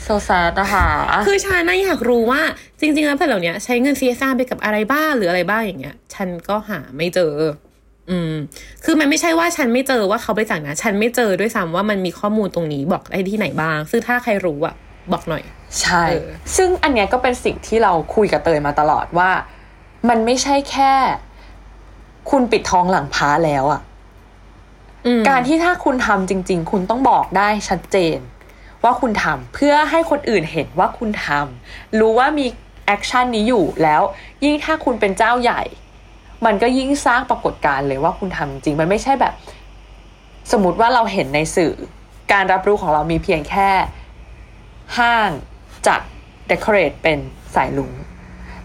[0.03, 0.87] โซซานะคะ
[1.27, 2.43] คือฉันน่ะอยากรู้ว่า
[2.81, 7.33] จริง ๆ แล้วแผ่นเหล่านี้ใช้เงิน CSR ไปกับอะไรบ้างหรืออะไรบ้างอย่างเงี้ย ฉันก็หาไม่เจอ
[8.11, 8.33] ออืม
[8.85, 14.75] คือมันไม่ใช่ว่าฉันไม่เจอว่าเขาไปจากนะ ฉันไม่เจอด้วยซ้ำว่ามันมีข้อมูลตรงนี้บอกได้ที่ไหนบ้าง ซึ่งถ้าใครรู้อะ
[15.13, 15.43] บอกหน่อย
[15.81, 19.31] ใช่เออซึ่งอันเนี้ยก็เป็นสิ่งที่เราคุยกับเตยมาตลอดว่า
[20.09, 20.93] มันไม่ใช่แค่
[22.31, 23.81] คุณปิดทองหลังพระแล้วอะ
[25.07, 28.19] อืมการที่ถ้าคุณทำจริง ๆ คุณต้องบอกได้ชัดเจน
[28.85, 32.47] ว่าคุณทำเพื่อให้คนอื่นเห็นว่าคุณทำรู้ว่ามี
[32.87, 34.03] action นี้อยู่แล้ว
[34.45, 35.63] ยิ่งถ้าคุณเป็นเจ้าใหญ่
[36.47, 39.35] มันก็ยิ่งสร้างปรากฏการณ์เลยว่าคุณทำจริง มันไม่ใช่แบบ
[40.53, 41.73] สมมติว่าเราเห็นในสื่อ
[42.33, 43.71] การรับรู้ของเรามีเพียงแค่
[44.99, 45.31] ห้าง
[45.87, 46.01] จัด
[46.49, 47.19] decorate เป็น
[47.55, 47.91] สายรุ้ง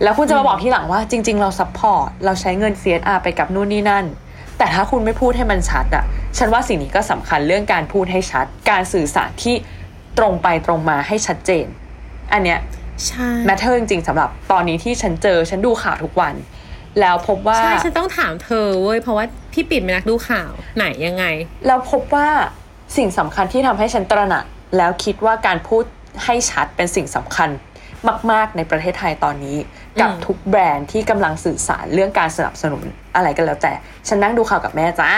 [0.04, 4.06] แล้วคุณจะมาบอกทีหลังว่าจริง ๆ เรา support เราใช้เงิน CSR ไปกับนู่นนี่นั่น
[4.58, 6.06] แต่ถ้าคุณไม่พูดให้มันชัดอะ
[6.38, 9.56] ฉันว่าสิ่งนี้ก็สำคัญเรื่องการพูดให้ชัด การสื่อสารที่
[10.18, 11.66] ตรงไปตรงมาให้ชัดเจน
[12.34, 12.60] อันเนี้ย
[13.08, 16.34] ใช่ matter จริงๆสำหรับตอนนี้ที่ฉันเจอ ฉันดูข่าวทุกวัน
[17.00, 21.26] แล้วพบว่า ใช่ ฉันต้องถามเธอเว้ย เพราะว่าพี่ปิ่นเป็นนักดูข่าวไหนยังไง
[21.68, 22.28] แล้วพบว่า
[22.98, 24.46] สิ่งสำคัญที่ทำให้ฉันตระหนัก
[24.78, 25.84] แล้วคิดว่าการพูด
[26.26, 27.50] ให้ชัดเป็นสิ่งสำคัญ
[28.32, 29.58] มาก ๆ ในประเทศไทยตอนนี้
[30.02, 32.84] กับอืมทุกแบรนด์ที่กำลังสื่อสารเรื่องการสนับสนุน
[33.16, 33.74] อะไรกันแล้วแต่
[34.08, 35.12] ฉันนั่งดูข่าวกับแม่จ้า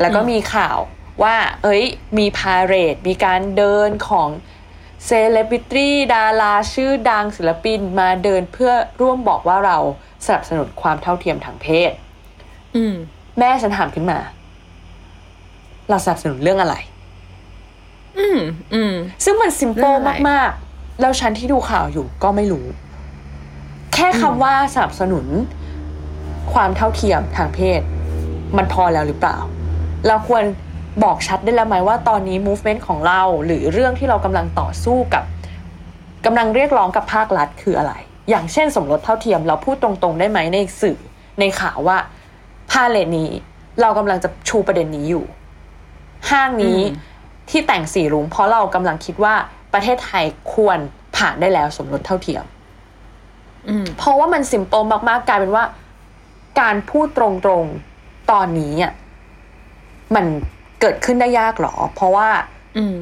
[0.00, 0.78] แล้วก็มีข่าว
[1.22, 1.84] ว่า เอ้ย
[2.18, 4.28] มีพาเรดมีการเดินของ
[5.06, 9.78] เซเลบริตี้ดาราชื่อดังศิลปินมาเดินเพื่อร่วมบอกว่าเรา
[10.26, 11.92] สนับสนุนความเท่าเทียมทางเพศ
[12.76, 12.94] อืม
[13.38, 14.18] แม่ฉันถามขึ้นมา
[15.90, 16.76] เราสนับสนุนเรื่องอะไร
[18.18, 18.40] อืม
[18.74, 22.66] อืม ซึ่งมันซิมเรื่เปิอลงอะไรมาก ๆ แล้วฉันที่ดูข่าวอยู่ก็ไม่รู้
[23.94, 25.26] แค่คำว่าสนับสนุน
[26.52, 27.80] ความเท่าเทียมทางเพศ
[28.56, 29.36] มันพอแล้วหรือเปล่า
[30.06, 30.44] เราควร
[31.04, 35.24] บอกชัดได้แล้วไหมว่าตอนนี้ movement ของเรา หรือเรื่องที่เรากำลังต่อสู้กับ
[36.26, 37.92] กำลังเรียกร้องกับภาครัฐคืออะไร
[38.30, 40.98] อย่างเช่นสมรสเท่าเทียมเราพูดตรงๆได้ไหมในสื่อ
[41.40, 41.98] ในข่าวว่า
[42.70, 43.30] พาเลทนี้
[43.80, 45.24] เรากำลังจะชูประเด็นนี้อยู่
[46.30, 47.08] ห้างนี้อืม
[47.50, 49.34] ที่แต่งสีรุ้งเพราะเรากำลังคิดว่า
[49.72, 50.78] ประเทศไทยควร
[51.16, 52.44] ผ่านได้แล้วสมรสเท่าเทียม
[53.68, 55.64] อืมเพราะว่ามันสิมเปิลมากๆกลายเป็นว่า
[56.60, 58.92] การพูดตรงๆตอนนี้อะ
[60.14, 60.26] มัน
[60.80, 62.28] เกิดขึ้นได้ยากหรอ เพราะว่า
[62.78, 62.98] อืม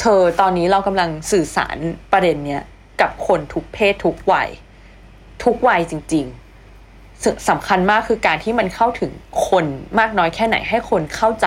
[0.00, 1.76] เธอตอนนี้เรากำลังสื่อสาร
[2.12, 2.62] ประเด็นเนี้ย
[3.00, 4.48] กับคนทุกเพศทุกวัย
[5.44, 9.10] ทุกวัยจริงๆสึสำคัญมากคือการที่มันเข้าถึง
[9.48, 9.64] คน
[9.98, 11.46] มากน้อยแค่ไหนให้คนเข้าใจ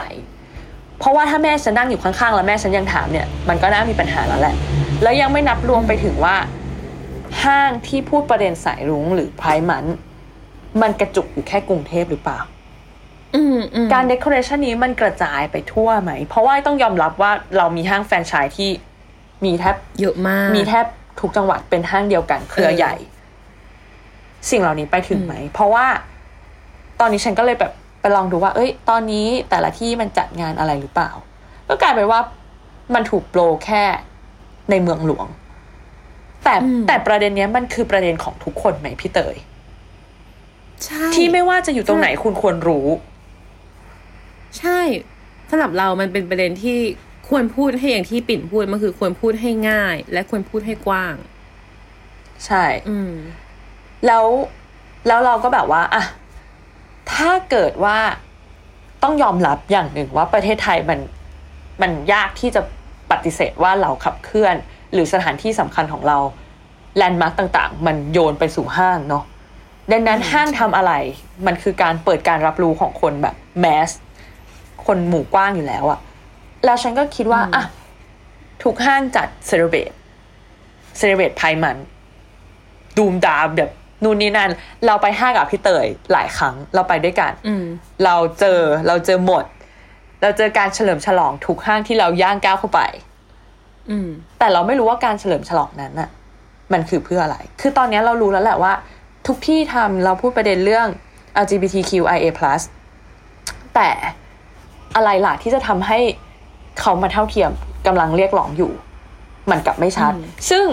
[1.00, 4.56] เพราะว่าถ้าแม่ฉันนั่งอยู่ข้างๆ แล้วแม่ฉันยังถามเนี่ยมันก็น่ามีปัญหาแล้วแหละ
[5.04, 6.36] แล้วยังไม่นับรวมไปถึงว่า
[7.44, 9.86] ห้างที่พูดประเด็นสายรุ้งหรือไพร์มัน
[10.82, 12.40] มันกระจุกอยู่แค่กรุงเทพหรือเปล่า
[13.36, 18.70] อืมอืมการเดคอเรชันนี้มันกระจายไปทั่วไหม เพราะว่าต้องยอมรับว่าเรามีห้างแฟรนไชส์ที่
[19.46, 20.86] มีแทบเยอะมาก มีแทบ
[21.20, 22.96] ทุกจังหวัดเป็นห้างเดียวกัน เครือใหญ่
[24.50, 25.86] สิ่งเหล่านี้ไปถึงไหม เพราะว่า
[27.00, 31.12] ตอนนี้ฉันก็เลยแบบไปลองดูว่า เอ้ย ตอนนี้แต่ละที่มันจัดงานอะไรหรือเปล่า
[31.70, 32.20] ก็กลายเป็นว่า
[32.94, 33.84] มันถูกโปรแค่
[34.70, 35.28] ในเมืองหลวง
[36.44, 39.36] แต่อืมแต่ประเด็นเนี้ยมันคือประเด็นของทุกคนไหมพี่เตย
[40.86, 42.88] ใช่ที่ไม่ว่าจะอยู่ตรงไหนคุณควรรู้
[44.60, 44.80] ใช่
[45.50, 46.80] สำหรับเรามันเป็นประเด็นที่
[47.34, 51.16] ควรพูดให้อย่างที่ปิ่นพูดมันคือควรพูดให้ง่าย และควรพูดให้กว้าง
[52.46, 53.14] ใช่ อืม
[54.06, 54.26] แล้ว
[55.08, 56.04] แล้วเราก็แบบว่าอะ
[57.14, 57.98] ถ้าเกิดว่า
[59.04, 61.00] ต้องยอมรับอย่างหนึ่งว่าประเทศไทยมัน
[61.82, 62.62] มันยากที่จะ
[63.12, 64.56] ปฏิเสธว่าเราขับเคลื่อน
[64.94, 66.18] หรือสถานที่สำคัญของเรา
[66.98, 69.24] แลนด์มาร์กต่าง ๆ มันโยนไปสู่ห้างเนาะ
[69.92, 70.94] ดังนั้นห้างทำอะไร
[71.46, 73.90] มันคือการเปิดการรับรู้ของคนแบบ mass
[74.86, 76.00] คนหมู่กว้างอยู่แล้วอะ
[76.66, 77.64] แล้วฉันก็คิดว่าอืมอะ
[78.64, 79.92] ทุกห้างจัด celebrate
[80.98, 81.78] celebrate Pride มัน
[82.98, 83.72] ดูมดามแบบ
[84.04, 84.52] นู่นนี่นั่น
[84.86, 87.66] เราไปห้างกับพี่เตยหลายครั้ง เราไปด้วยกันอืม
[88.06, 89.46] เราเจอเราเจอหมด
[90.22, 92.82] เราเจอการเฉลิมฉลองทุกห้างที่เราย่างก้าวเข้าไป
[93.90, 96.10] อืมแต่เราไม่รู้ว่าการเฉลิมฉลองนั้นน่ะ
[96.74, 98.74] มันคือเพื่ออะไร คือตอนนี้เรารู้แล้วแหละว่า
[99.28, 100.88] ทุกที่ทำเราพูดประเด็นเรื่อง
[101.44, 102.28] LGBTQIA+
[103.76, 103.90] แต่
[104.96, 106.00] อะไรล่ะที่จะทำให้
[106.80, 107.52] เขามาเท่าเทียม
[107.88, 108.72] กำลังเรียกร้องอยู่
[109.50, 110.66] มันกลับไม่ชัดอืมซึ่ง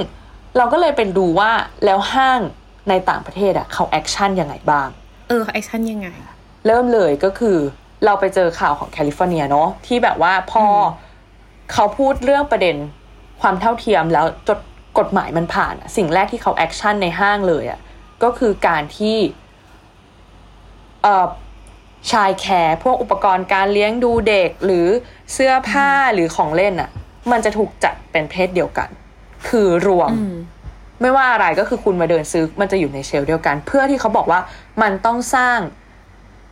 [0.56, 1.50] เราก็เลยเป็นดูว่า
[1.84, 2.40] แล้วห้าง
[2.88, 4.88] ในต่างประเทศอะเขา action ยังไงบ้าง
[5.28, 6.08] เออ action ยังไง
[6.66, 7.56] เริ่มเลยก็คือ
[8.04, 10.78] เราไปเจอข่าวของแคลิฟอร์เนียเนาะที่แบบว่าพออ
[11.72, 12.76] เขาพูดเรื่องประเด็น
[13.40, 14.58] ความเท่าเทียมแล้วจด
[14.98, 17.80] กฎหมายมันผ่านอะสิ่งแรกที่เขา action ในห้างเลยอะ
[18.22, 19.16] ก็คือการที่
[21.02, 21.26] เอ่อ
[22.11, 24.86] child care พวกอุปกรณ์การเลี้ยงดูเด็กหรือ
[25.32, 26.90] เสื้อผ้าหรือของเล่นอะ
[27.30, 28.88] มันจะถูกจัดเป็นเพศเดียวกัน
[29.48, 30.34] คือรวมอืม
[31.00, 34.40] ไม่ว่าอะไรก็คือคุณมาเดินซื้อมันจะอยู่ในเชลฟ์เดียวกัน เพื่อที่เขาบอกว่า
[34.82, 35.58] มันต้องสร้าง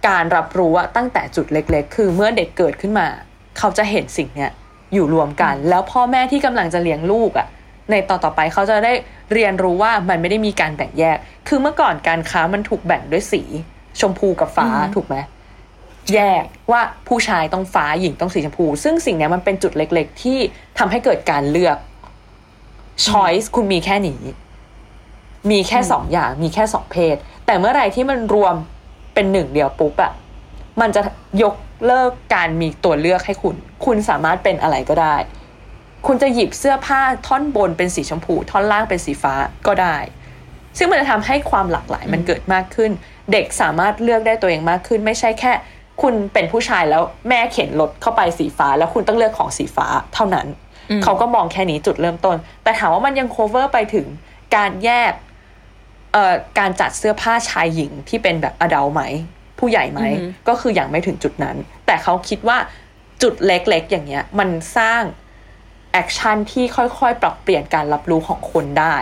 [0.08, 3.06] การรับรู้อะตั้งแต่จุดเล็ก ๆ คือเมื่อเด็กเกิดขึ้นมา
[3.58, 4.50] เขาจะเห็นสิ่งเนี้ย
[4.94, 7.46] อยู่รวมกัน แล้วพ่อแม่ที่กำลังจะเลี้ยงลูกอะ
[7.90, 8.92] ในต่อต่อไปเขาจะได้
[9.32, 13.42] เรียนรู้ว่ามันไม่ได้มีการแบ่งแยก คือเมื่อก่อนการค้ามันถูกแบ่งด้วยสี
[14.00, 15.16] ชมพูกับฟ้าอืมถูกไหม
[16.14, 20.38] แยกว่าผู้ชายต้องฟ้าหญิงต้องสีชมพู ซึ่งสิ่งนี้มันเป็นจุดเล็ก ๆ ที่
[20.78, 21.76] ทำให้เกิดการเลือก
[23.06, 24.20] choice คุณมีแค่นี้
[25.50, 27.16] มีแค่สองอย่างมีแค่สองเพศ
[27.46, 28.54] แต่เมื่อไรที่มันรวม
[29.14, 30.12] เป็นหนึ่งเดียวปุ๊บอะ
[30.80, 31.02] มันจะ
[31.42, 31.54] ยก
[31.86, 35.16] เลิกการมีตัวเลือกให้คุณ คุณสามารถเป็นอะไรก็ได้
[36.06, 39.34] คุณจะหยิบเสื้อผ้าท่อนบนเป็นสีชมพู ท่อนล่างเป็นสีฟ้า
[39.66, 39.96] ก็ได้
[40.78, 42.90] ซึ่งมันจะทำให้ความหลากหลายมันเกิดมากขึ้น
[43.32, 45.52] เด็กสามารถเลือกได้ตัวเองมากขึ้น ไม่ใช่แค่
[46.02, 50.46] คุณเป็นผู้ชายแล้วแม่เข็นรถเข้าไปสีฟ้า แล้วคุณต้องเลือกของสีฟ้าเท่านั้น
[50.90, 54.06] อืมเขาก็มองแค่นี้จุดเริ่มต้น แต่ถามว่ามันยัง cover ไปถึง
[54.56, 55.12] การแยก
[56.12, 59.02] เอ่อการจัดเสื้อผ้าชายหญิงที่เป็นแบบอดัลไหม
[59.58, 61.56] ผู้ใหญ่ไหมอือฮึก็คืออย่างไม่ถึงจุดนั้น
[61.86, 62.58] แต่เขาคิดว่า
[63.22, 65.02] จุดเล็กๆ อย่างเงี้ย มันสร้าง
[65.92, 68.94] action ที่ค่อยๆ ปรับเปลี่ยนการรับรู้ของคนได้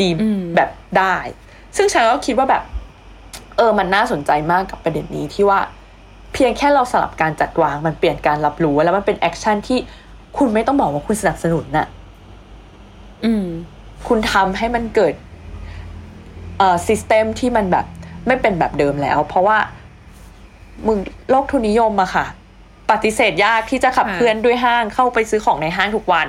[0.00, 1.16] ดีอืมแบบได้
[1.76, 2.62] ซึ่งฉันก็คิดว่าแบบ
[3.56, 5.60] เออมันน่าสนใจมากกับประเด็นนี้ที่ว่า
[6.32, 9.78] เพียงแค่เราสลับการจัดวางมันเปลี่ยนการรับรู้แล้วมันเป็น action ที่
[10.38, 11.86] คุณไม่ต้องบอกว่าคุณสนับสนุนน่ะ
[13.24, 13.46] อืม
[14.08, 15.14] คุณทำให้มันเกิด
[16.58, 17.86] เอ่อ system ที่มันแบบ
[18.26, 19.58] ไม่เป็นแบบเดิมแล้ว เพราะว่า
[20.86, 20.98] มึง
[21.30, 22.26] โลกทุนนิยมอะค่ะ
[22.90, 26.26] ปฏิเสธยากที่จะขับค่ะเคลื่อนด้วยห้างเข้าไปซื้อของในห้างทุกวัน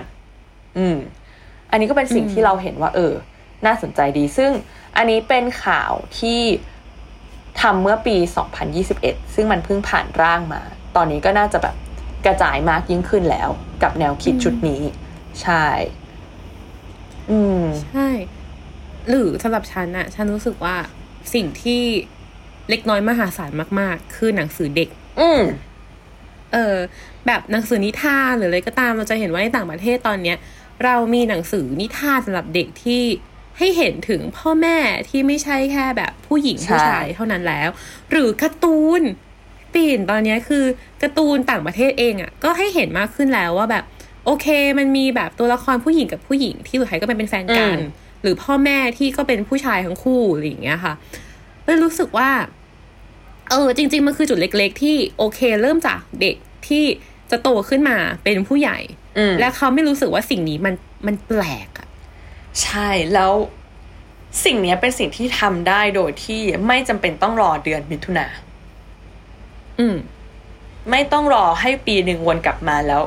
[0.77, 0.97] อืม
[1.71, 3.13] อันนี้ก็เป็นสิ่งอืมที่เราเห็นว่า เออ
[3.65, 4.51] น่าสนใจดี ซึ่ง
[4.97, 6.41] อันนี้เป็นข่าวที่
[7.61, 8.15] ทำเมื่อปี
[8.75, 10.61] 2021 ซึ่งมันเพิ่งผ่านร่างมา
[10.95, 11.75] ตอนนี้ก็น่าจะแบบ
[12.25, 13.49] กระจายมากยิ่งขึ้นแล้ว
[13.83, 14.81] กับแนวคิดชุดนี้
[15.41, 15.65] ใช่
[17.29, 18.09] อืม ใช่
[19.09, 20.75] หรือสำหรับฉันอะฉันรู้สึกว่า
[21.33, 21.83] สิ่งที่
[22.69, 25.41] เล็กน้อยมหาศาลมาก ๆ คือหนังสือเด็ก อืม
[26.53, 26.75] เออ
[27.25, 30.37] แบบหนังสือนิทานหรืออะไรก็ตามเราจะเห็นว่าในต่างประเทศตอนเนี้ย
[30.83, 33.03] เรามีหนังสือนิทานสำหรับเด็กที่
[33.59, 34.77] ให้เห็นถึงพ่อแม่
[35.09, 37.69] ที่ไม่ใช่แค่แบบผู้หญิงใช่ผู้ชายเท่านั้นแล้ว
[38.11, 39.01] หรือการ์ตูน
[39.73, 40.63] ปีนตอนเนี้ยคือ
[41.01, 43.83] การ์ตูนต่างประเทศเองอะ่ะก็ให้เห็นมากขึ้นแล้วว่าแบบ
[44.25, 44.47] โอเค
[44.79, 47.77] มันมีแบบตัวละครผู้หญิงกับผู้หญิงที่สุดท้ายก็เป็นเป็นแฟนกัน
[48.21, 50.93] หรือพ่อแม่ที่ก็เป็นผู้ชายทั้งคู่อะไรอย่างเงี้ยค่ะ
[51.65, 52.29] เลยรู้สึกว่า
[53.49, 56.35] เออ จริง ๆ มันคือจุดเล็ก ๆ ที่โอเค เริ่มจากเด็ก
[56.67, 56.83] ที่
[57.31, 58.77] จะโตขึ้นมาเป็นผู้ใหญ่
[59.17, 60.73] อืมและเขาไม่รู้สึกว่าสิ่งนี้มัน
[61.07, 61.78] มันแปลกอะ
[62.63, 63.33] ใช่แล้ว
[64.45, 68.25] สิ่งเนี้ยเป็นสิ่งที่ทำได้โดยที่ไม่จำเป็นต้องรอเดือนมิถุนา
[69.79, 69.95] อืม
[70.91, 73.01] ไม่ต้องรอให้ปีหนึ่งวนกลับมาแล้ว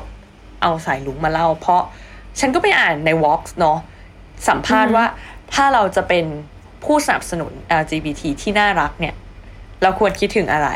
[0.62, 1.82] เอาสายลุงมาเล่า เพราะ
[2.38, 3.78] ฉันก็ไปอ่านใน Vox เนาะ
[4.48, 5.06] สัมภาษณ์อืมว่า
[5.54, 6.24] ถ้าเราจะเป็น
[6.84, 9.14] ผู้สนับสนุน LGBT ที่น่ารักเนี่ย
[9.82, 10.68] เราควรคิดถึงอะไร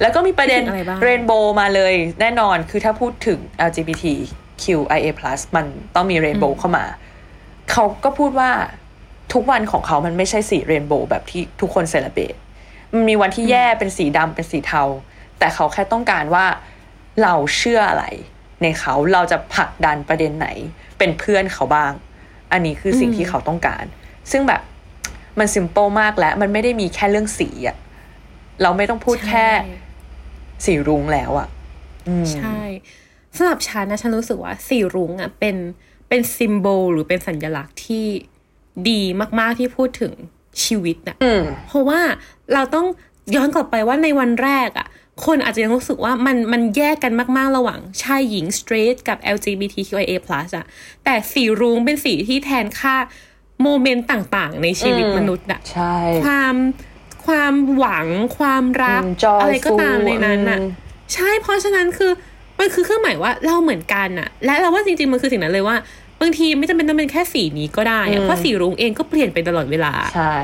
[0.00, 5.08] แล้วก็มีประเด็นคิดถึงอะไรบ้างเรนโบว์มาเลย แน่นอนคือถ้าพูดถึง LGBTQIA+
[5.56, 6.84] มันต้องมีเรนโบว์เข้ามา
[7.72, 8.50] เขาก็พูดว่า
[9.32, 12.34] ทุกวันของเขามันไม่ใช่สีเรนโบว์แบบที่ทุกคนเซเลบรต
[12.92, 14.82] มันมีวันที่แย่เป็นสีดำเป็นสีเทา
[15.38, 16.46] แต่เขาแค่ต้องการว่า
[17.22, 18.04] เราเชื่ออะไร
[18.62, 20.48] ในเขาเราจะผลักดันประเด็นไหน
[20.98, 21.92] เป็นเพื่อนเขาบ้าง
[22.52, 23.84] อันนี้คือสิ่งอืมที่เขาต้องการ
[24.30, 24.62] ซึ่งแบบ
[25.38, 27.76] มันซิมเปิลมากแล้วมันไม่ได้มีแค่เรื่องสีอะ
[28.62, 29.72] เราไม่ต้องพูดแค่ใช่
[30.64, 31.48] สีรุ้งแล้วอะ
[32.08, 32.58] อืมใช่
[33.36, 35.56] สำหรับฉันนะฉันรู้สึกว่าสีรุ้งอะเป็น
[36.10, 38.06] เป็นซิมโบลหรือเป็นสัญลักษณ์ที่
[38.88, 39.02] ดี
[39.38, 40.12] มากๆที่พูดถึง
[40.64, 42.00] ชีวิตอะอืมเพราะว่า
[42.54, 42.86] เราต้อง
[43.34, 44.88] ย้อนกลับไปว่าในวันแรกอะ
[45.24, 50.12] คนอาจจะยังรู้สึกว่ามันมันแยกกันมากๆระหว่างชายหญิง straight กับ LGBTQIA+
[50.56, 50.64] อะ
[51.04, 52.96] แต่สีรุ้งเป็นสีที่แทนค่า
[53.62, 56.54] โมเมนต์ต่างๆ ในชีวิตอืมมนุษย์อะใช่ความ
[57.26, 58.06] ความหวัง
[58.38, 60.68] ความรักอืม joyful อะไรก็ตามในนั้นน่ะอืม
[61.14, 62.12] ใช่เพราะฉะนั้นคือ
[62.58, 65.76] มันคือเครื่องหมายว่าเราเหมือนกันน่ะและเราว่าจริงๆมันคือสิ่งนั้นเลยว่า
[66.20, 70.34] บางทีไม่จำเป็นต้องเป็นแค่สีนี้ก็ได้อือะมเพราะสีรุ้งเองก็เปลี่ยนไปตลอดเวลา ใช่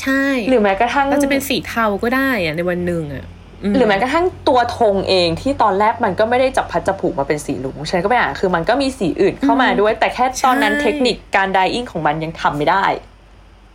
[0.00, 3.24] ใช่ หรือแม้กระทั่งเราจะเป็นสีเทาก็ได้อะในวันหนึ่งอะ
[3.70, 12.84] มหรือแม้กระทั่งตัวธงเองที่ตอนแรกมันก็ไม่ได้จับพัดจับผูกมาเป็นสีลุงฉันก็ไปอ่านคือมันก็มีสีอื่นเข้ามาด้วย แต่แค่ตอนนั้นใช่เทคนิคการไดอิงของมันยังทำไม่ได้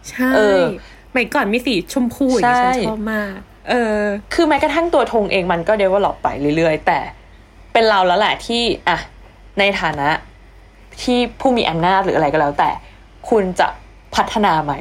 [0.10, 0.62] ใช่เออ
[1.12, 3.38] สมัยก่อนมีสีชมพูอย่างนี้ใช่ฉันชอบมาก
[3.70, 4.02] เออ
[4.34, 7.00] คือแม้กระทั่งตัวธงเองมันก็เดเวลลอปไปเรื่อยๆ แต่
[7.74, 8.98] เป็นเราแล้วแหละที่อะ
[9.60, 10.10] ในฐานะ
[11.02, 12.70] ที่ผู้มีอำนาจหรืออะไรก็แล้ว แต่
[13.30, 13.68] คุณจะ
[14.16, 14.74] พัฒนาไหม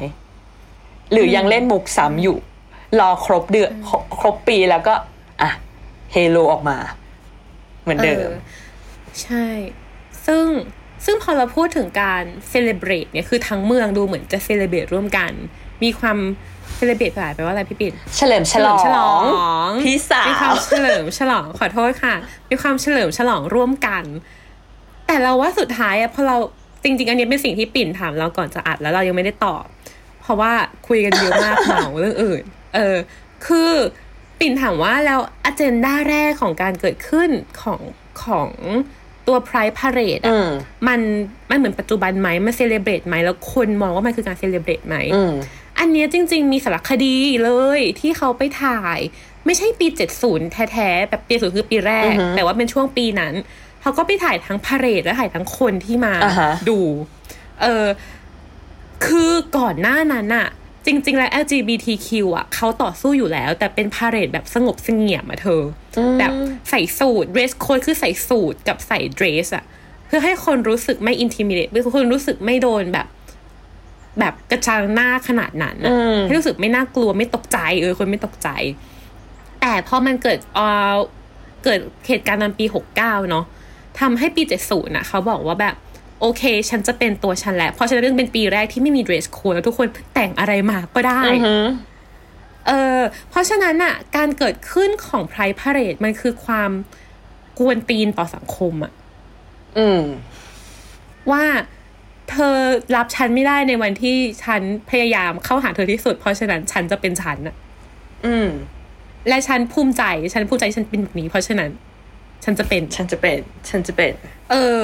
[1.11, 2.37] หรือยังเล่นมุกซ้ำอยู่
[2.99, 4.93] รอครบเดือนครบครบปีแล้วก็
[5.41, 5.51] อะ
[6.11, 6.77] เฮโลออกมา
[7.83, 8.35] เหมือนเดิมออ
[9.21, 9.45] ใช่
[10.25, 10.45] ซึ่ง
[11.05, 15.31] ซึ่งพอเราพูดถึงการเซเลบรตเนี่ยคือทั้งเมืองดูเหมือนจะเซเลบรตร่วมกัน
[15.83, 16.17] มีความ
[16.75, 19.21] เซเลบรตหลายแปลว่าอะไรพี่ปิ่นเฉลิมฉลองฉลอง
[19.83, 22.15] พี่สาวมีความเฉลิมฉลองขอโทษค่ะ
[22.49, 24.03] มีความเฉลิมฉลองร่วมกัน
[25.07, 26.37] แต่เราว่าสุดท้ายอะพอเรา
[26.83, 29.65] จริง ๆ อันนี้เป็นสิ่งที่ปิ่นถามเราก่อนจะอัดแล้วเรายังไม่ได้ตอบ
[30.21, 30.51] เพราะว่า
[30.87, 32.43] คุยกันเยอะมากเหมาเรื่องอื่น
[32.75, 32.97] เออ
[33.45, 33.71] คือ
[34.39, 37.29] ปิ่นถามว่าแล้วอเจนดาแรกของการเกิดขึ้น
[37.61, 37.79] ของ
[38.23, 38.49] ของ
[39.27, 40.49] ตัวไพร์พาเรดอือะม
[40.87, 40.99] มัน
[41.49, 45.33] มันเหมือนปัจจุบันไหมมันเซเลบรตไหมแล้วคนมองว่ามันคือการเซเลบรตไหมอืม
[45.79, 48.99] อันเนี้ยจริง ๆ มีสารคดีเลยที่เขาไปถ่าย
[49.45, 49.87] ไม่ใช่ปี
[50.21, 53.33] 70 แท้ ๆ แบบปีศูนย์คือปีแรกอือฮึแต่ว่าเป็นช่วงปีนั้น
[53.85, 56.79] เขาก็ไปถ่ายทั้งพาเรดและถ่ายทั้งคนที่มาอ่าฮะดู
[57.61, 57.85] เออ
[59.05, 60.47] คือก่อนหน้านั้นอะ
[60.85, 65.61] จริง ๆ แล้ว LGBTQ อะเขาต่อสู้อยู่แล้ว แต่เป็นพาเรดแบบสงบเสงี่ยมอะเธอ
[65.97, 66.31] อแบบ
[66.69, 69.63] ใส่สูท dress code คือใส่สูทกับใส่ dress อะ
[70.05, 73.07] เพื่อให้คนรู้สึกไม่ intimidate เพื่อให้คนรู้สึกไม่โดนแบบ
[74.19, 78.49] แบบกระจังหน้าขนาดนั้นอะอืมให้รู้สึกไม่น่ากลัวไม่ตกใจเออคนไม่ตกใจ
[79.61, 80.59] แต่พอมันเกิดเอ
[80.93, 80.95] อ
[81.63, 83.45] เกิดเหตุการณ์ตอนปีหกเก้าเนาะ
[83.99, 85.75] ทำให้ปีเจ็ดศูนย์นะเขาบอกว่าแบบ
[86.21, 91.63] โอเค ฉันจะเป็นตัวฉันแล้วเพราะฉะนั้นเรื่องเป็นปีแรกที่ไม่มี dress code แล้วทุกคนแต่งอะไรมาก็ได้อือหือ
[92.67, 96.71] เออเพราะฉะนั้นอะการเกิดขึ้นของ Pride Parade มันคือความ
[97.59, 98.91] กวนตีนต่อสังคมอะ
[99.77, 100.01] อืม
[101.31, 101.43] ว่า
[102.29, 102.55] เธอ
[102.95, 107.55] รับฉันไม่ได้ในวันที่ฉันพยายามเข้าหาเธอที่สุด เพราะฉะนั้นฉันจะเป็นฉันอะ
[108.25, 108.47] อืม
[109.27, 110.03] และฉันภูมิใจ
[110.33, 111.69] ฉันภูมิใจที่ฉันเป็นแบบนี้ เพราะฉะนั้น
[112.45, 114.13] ฉันจะเป็น ฉันจะเป็น ฉันจะเป็น
[114.51, 114.79] เออ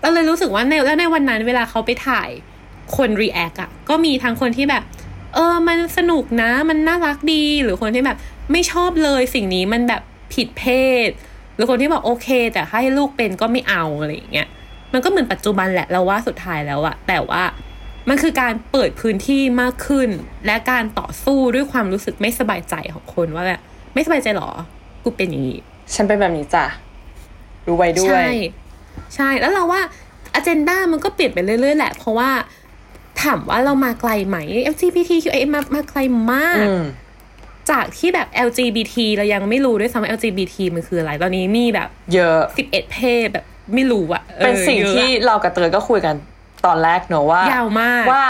[0.00, 2.28] เราเลยรู้สึกว่าในแล้วในวันนั้นเวลาเขาไปถ่าย
[2.96, 4.82] คนรีแอคอะก็มีทั้งคนที่แบบ
[5.34, 8.18] เออ มันสนุกนะ มันน่ารักดี หรือคนที่แบบ
[8.52, 10.02] ไม่ชอบเลยสิ่งนี้มันแบบ
[10.34, 10.64] ผิดเพ
[11.06, 11.10] ศ
[11.54, 14.48] หรือคนที่บอกโอเค แต่ให้ลูกเป็นก็ไม่เอาอะไรอย่างเงี้ย
[14.92, 17.42] มันก็เหมือนปัจจุบันแหละเราว่าสุดท้ายแล้วอะแต่ว่า
[18.08, 20.08] มันคือการเปิดพื้นที่มากขึ้น
[20.46, 23.60] และการต่อสู้ด้วยความรู้สึกไม่สบายใจของคนว่าแบบ
[23.94, 24.50] ไม่สบายใจหรอ
[25.04, 25.58] กูเป็นอย่างนี้
[25.94, 26.64] ฉันเป็นแบบนี้จ้ะ
[27.66, 28.28] รู้ไว้ด้วย ใช่
[29.14, 29.80] ใช่แล้วเราว่า
[30.34, 32.30] อ g e n d a มันก็เปลี่ยนไปเรื่อย ๆ แหละ เพราะว่า
[33.22, 34.36] ถามว่าเรามาไกลไหม
[34.72, 35.98] LGBTQA มามาไกล
[36.32, 36.84] มากอืม
[37.70, 46.14] จากที่แบบ LGBT เรายังไม่รู้ด้วยซ้ำว่า LGBT มันคืออะไร ตอนนี้มีแบบ เยอะ11เพศแบบไม่รู้อะออเป็นสิ่งยอะที่เรากับเตยก็คุยกัน
[46.66, 48.26] ตอนแรกเนอะว่ายาวมากว่า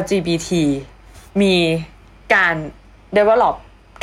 [0.00, 0.50] LGBT
[1.42, 1.54] มี
[2.34, 2.54] การ
[3.16, 3.54] develop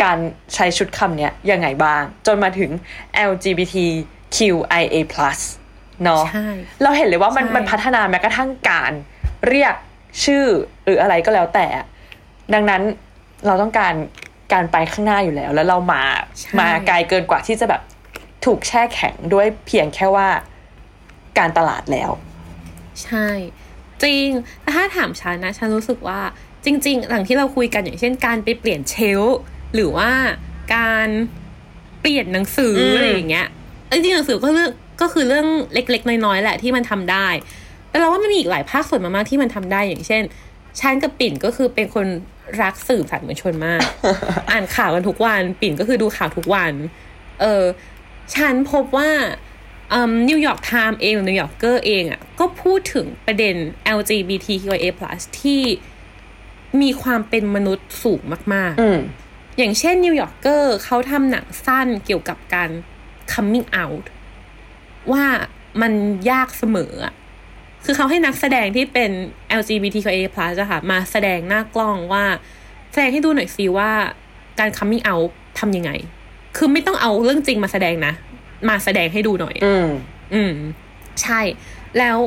[0.03, 0.17] การ
[0.53, 2.69] ใช้ชุดคำเนี้ยยังไงบ้าง จนมาถึง
[4.35, 5.01] LGBTQIA+
[6.03, 6.47] เนาะใช่
[6.83, 8.91] เราเห็นเลยว่ามันใช่มันพัฒนาแม้กระทั่งการ
[9.47, 9.75] เรียก
[10.23, 10.45] ชื่อ
[10.85, 11.67] หรืออะไรก็แล้วแต่
[12.53, 12.81] ดังนั้น
[13.45, 13.93] เราต้องการ
[14.53, 16.03] การไปข้างหน้าอยู่แล้ว แล้วเรามา
[16.39, 17.81] ใช่มาไกลเกินกว่าที่จะแบบ
[18.45, 20.27] ถูกแช่แข็งด้วยเพียงแค่ว่า
[21.37, 22.11] การตลาดแล้ว
[23.03, 23.27] ใช่
[24.03, 24.27] จริง
[24.61, 26.19] แต่ถ้าถามฉันนะ ฉันรู้สึกว่า
[26.65, 29.39] จริง ๆ หลังที่เราคุยกันอย่างเช่นการไปเปลี่ยนเชลฟ์
[29.75, 30.11] หรือว่า
[30.75, 31.07] การ
[32.01, 34.71] เปลี่ยนหนังสือมอะไรอย่างเงี้ยเอ้ย จริงๆหนังสือก็เรื่อง
[35.01, 37.27] ก็คือเรื่องเล็กๆ น้อยๆ แหละที่มันทำได้
[37.89, 40.23] แต่เราว่ามันมีอีกหลายภาคส่วนมากๆที่มันทำได้อย่างเช่น
[40.79, 42.07] ฉันกับปิ่นก็คือเป็นคน
[42.61, 43.81] รักสื่อสารมวลชนมาก
[44.51, 46.71] อ่านข่าวกันทุกวัน ปิ่นก็คือดูข่าวทุกวัน
[47.41, 47.63] เออ
[48.35, 49.09] ฉันพบว่า
[50.29, 53.55] New York Times เองหรือ New Yorker เองอะก็พูดถึงประเด็น
[53.97, 54.87] LGBTQIA+
[55.41, 55.61] ที่
[56.81, 58.21] มีความเป็นมนุษย์สูง
[58.53, 62.69] มากอืมๆอย่างเช่น New Yorker เขาทำหนังสั้นเกี่ยวกับการ
[63.33, 64.05] coming out
[65.11, 65.23] ว่า
[65.81, 65.93] มัน
[66.31, 67.13] ยากเสมออะ
[67.85, 69.11] คือเขาให้นักแสดงที่เป็น
[69.59, 70.27] LGBTQIA+
[70.61, 72.25] อะค่ะ มาแสดงหน้ากล้องว่า
[72.91, 73.91] แสดงให้ดูหน่อยสิว่า
[74.59, 75.91] การ coming out ทำยังไง
[76.57, 78.13] คือไม่ต้องเอาเรื่องจริงมาแสดงนะ
[78.69, 79.87] มาแสดงให้ดูหน่อย อืม
[80.33, 80.53] อืม
[81.21, 81.41] ใช่
[81.97, 82.17] แล้ว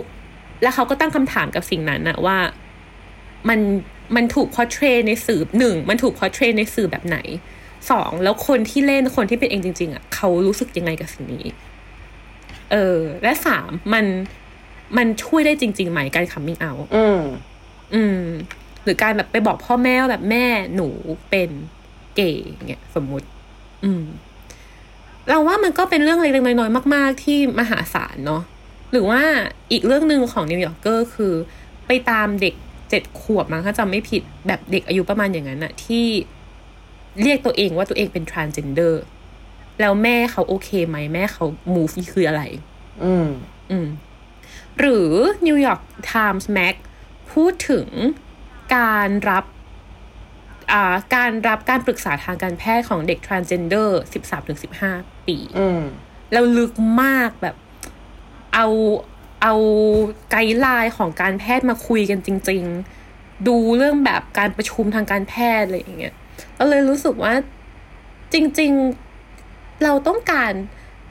[0.62, 2.38] แล้วเขาก็ตั้งคำถามกับสิ่งนั้นนะว่า
[3.48, 3.60] มัน
[4.16, 7.18] มันถูกพอเทรในสื่อหนึ่ง มันถูกพอเทรในสื่อแบบไหน
[7.90, 11.46] สองแล้วคนที่เล่นคนที่เป็นเองจริง ๆอะเขารู้สึกยังไงกับสิ่งนี้
[12.70, 14.04] เออ และสามมัน
[14.96, 17.20] มันช่วยได้จริงๆไหมการ coming out อืม
[17.94, 18.22] อืม
[18.84, 20.88] หรือการแบบไปบอกพ่อแม่ว่าแบบแม่หนู
[21.30, 21.50] เป็น
[22.16, 23.26] เกย์เงี้ยสมมุติ
[23.84, 24.04] อืม
[25.28, 28.42] เราว่ามันก็เป็นเรื่องเล็กๆน้อยๆมาก ๆ ที่มหาศาลเนาะ
[28.92, 29.22] หรือว่า
[29.72, 31.34] อีกเรื่องหนึ่งของนิวยอร์กเกอร์คือ
[31.86, 32.54] ไปตามเด็ก
[32.90, 36.06] เจ็ดขวบมั้งถ้าจำไม่ผิดแบบเด็กอายุประมาณอย่างนั้นอะที่
[37.22, 38.94] เรียกตัวเองว่าตัวเองเป็น transgender
[39.80, 41.44] แล้วแม่เขาโอเคไหมแม่เขา
[41.74, 42.42] move คืออะไร
[43.04, 43.28] อืม
[43.70, 43.88] อืม
[44.78, 45.10] หรือ
[45.46, 45.82] New York
[46.12, 46.74] Times Mag
[47.32, 47.88] พูดถึง
[48.76, 49.44] การรับ
[50.72, 53.88] อ่าการรับการปรึกษาทางการแพทย์ของเด็ก transgender
[54.54, 55.82] 13-15 ปีอืม
[56.32, 57.56] แล้วลึกมากแบบ
[58.54, 58.66] เอา
[59.42, 59.54] เอา
[60.30, 62.62] ไกด์ไลน์ของการแพทย์มาคุยกันจริง
[63.06, 66.14] ๆ ดูเรื่องแบบการประชุมทางการแพทย์อะไรอย่างเงี้ย
[66.60, 67.34] ก็เลยรู้สึกว่า
[68.32, 68.72] จริง
[69.26, 70.52] ๆ เราต้องการ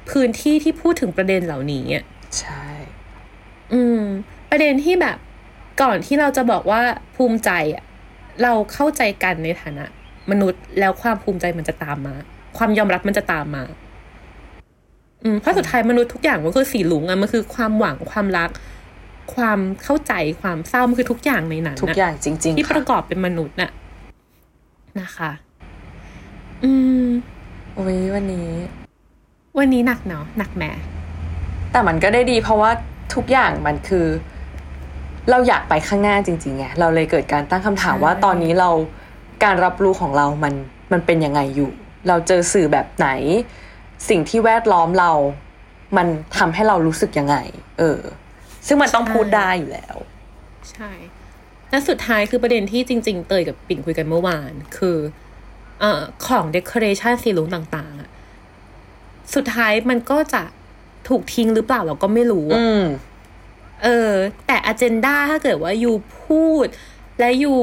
[0.10, 2.04] พื้นที่ที่พูดถึงประเด็นเหล่านี้อะ
[2.40, 2.66] ใช่
[3.74, 4.02] อืม
[4.50, 5.18] ประเด็นที่แบบ
[5.82, 6.82] ก่อนที่เราจะบอกว่า
[7.16, 7.84] ภูมิใจอะ
[8.44, 9.86] เราเข้าใจกันในฐานะ
[10.32, 12.16] มนุษย์แล้วความภูมิใจมันจะตามมา
[12.58, 13.64] ความยอมรับมันจะตามมา
[15.24, 18.50] อืมเพราะสุดท้ายมนุษย์ทุกอย่างมันคือสีหลุงอะมันคือความหวังความรัก
[19.36, 23.72] ความเข้าใจความเศร้ามันคือทุกอย่างในนั้นทุกน่ะอย่างจริงที่ๆปค่ะระกอบเป็นมนุษย์น่ะ
[25.02, 25.32] นะคะ
[26.64, 26.72] อื
[27.04, 27.06] ม
[27.76, 28.50] โอ้ยวันนี้
[29.58, 30.64] วันนี้หนักเนาะหนักแหม
[31.72, 32.72] แต่มันก็ได้ดี เพราะว่า
[33.16, 34.08] ทุกอย่างมันคือ
[35.30, 38.70] เราอยากไปข้างหน้าจริงๆไงเราเลยเกิดการตั้งคำถามใช่ว่าตอนนี้เรา
[39.44, 40.54] การรับรู้ของเรามัน
[40.92, 41.72] มันเป็นยังไงอยู่
[42.08, 43.08] เราเจอสื่อแบบไหน
[44.10, 45.12] สิ่งที่แวดล้อมเรา
[45.98, 47.38] มันทำให้เรารู้สึกยังไง
[47.80, 48.00] เออ
[48.68, 49.96] ซึ่งมันต้องพูดได้อยู่แล้ว
[50.72, 50.92] ใช่
[51.70, 54.98] และสุดท้ายคือประเด็นที่จริง ๆ เตยกับปิ่นคุยกันเมื่อวาน คือ
[55.80, 58.10] เอ่อของเดคอเรชันสีลุงต่างๆอะ
[59.36, 60.44] สุดท้ายมันก็จะ
[61.08, 62.84] ถูกทิ้งหรือเปล่าเราก็ไม่รู้อะอืม
[63.84, 64.14] เออ
[64.48, 65.92] แต่อ g e n d a ถ้าเกิดว่ายู
[66.22, 66.68] พูด
[67.20, 67.56] และยู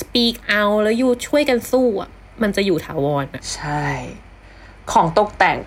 [0.00, 2.10] speak out แล้วยูช่วยกันสู้อะ
[2.42, 3.86] มันจะอยู่ถาวรอะใช่
[4.92, 5.58] ของตกแต่ง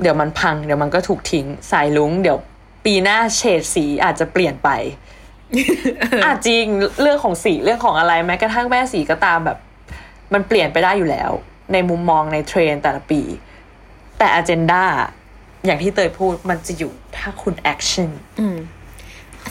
[0.00, 2.38] เดี๋ยวมันพัง เดี๋ยวมันก็ถูกทิ้ง สายลุง เดี๋ยว
[2.84, 4.68] ปีหน้าเฉดสีอาจจะเปลี่ยนไป
[6.24, 6.64] อาจจริง
[7.00, 9.58] เรื่องของสีเรื่องของอะไรแม้กระทั่งแม่สีก็ตามแบบ
[10.32, 11.30] มันเปลี่ยนไปได้อยู่แล้ว
[11.72, 13.20] ในมุมมองในเทรนด์แต่ละปี
[14.18, 14.84] แต่อ g e n d a
[15.66, 18.58] อย่างที่เตยพูดมันจะอยู่ถ้าคุณ actionอืม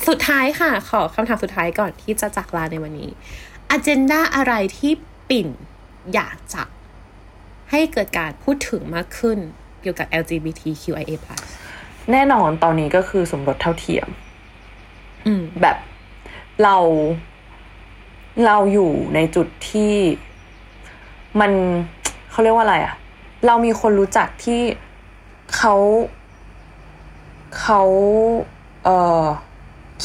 [0.07, 3.09] สุดท้ายค่ะ ขอคำถามสุดท้ายก่อนที่จะจากลาในวันนี้
[3.75, 4.91] agenda อะไรที่
[5.29, 5.47] ปิ่น
[6.13, 6.63] อยากจะ
[7.71, 9.37] ให้เกิดการพูดถึงมากขึ้น
[9.81, 11.11] เกี่ยวกับ LGBTQIA+
[12.11, 14.24] แน่นอนตอนนี้ก็คือสมรสเท่าเทียมอืม
[15.61, 15.77] แบบ
[16.63, 16.75] เรา
[18.45, 19.95] เราอยู่ในจุดที่
[21.39, 21.51] มัน
[22.31, 22.95] เขาเรียกว่าอะไรอะ
[23.45, 24.61] เรามีคนรู้จักที่
[25.55, 25.75] เขา
[27.61, 27.81] เขา
[28.83, 29.25] เอ่อ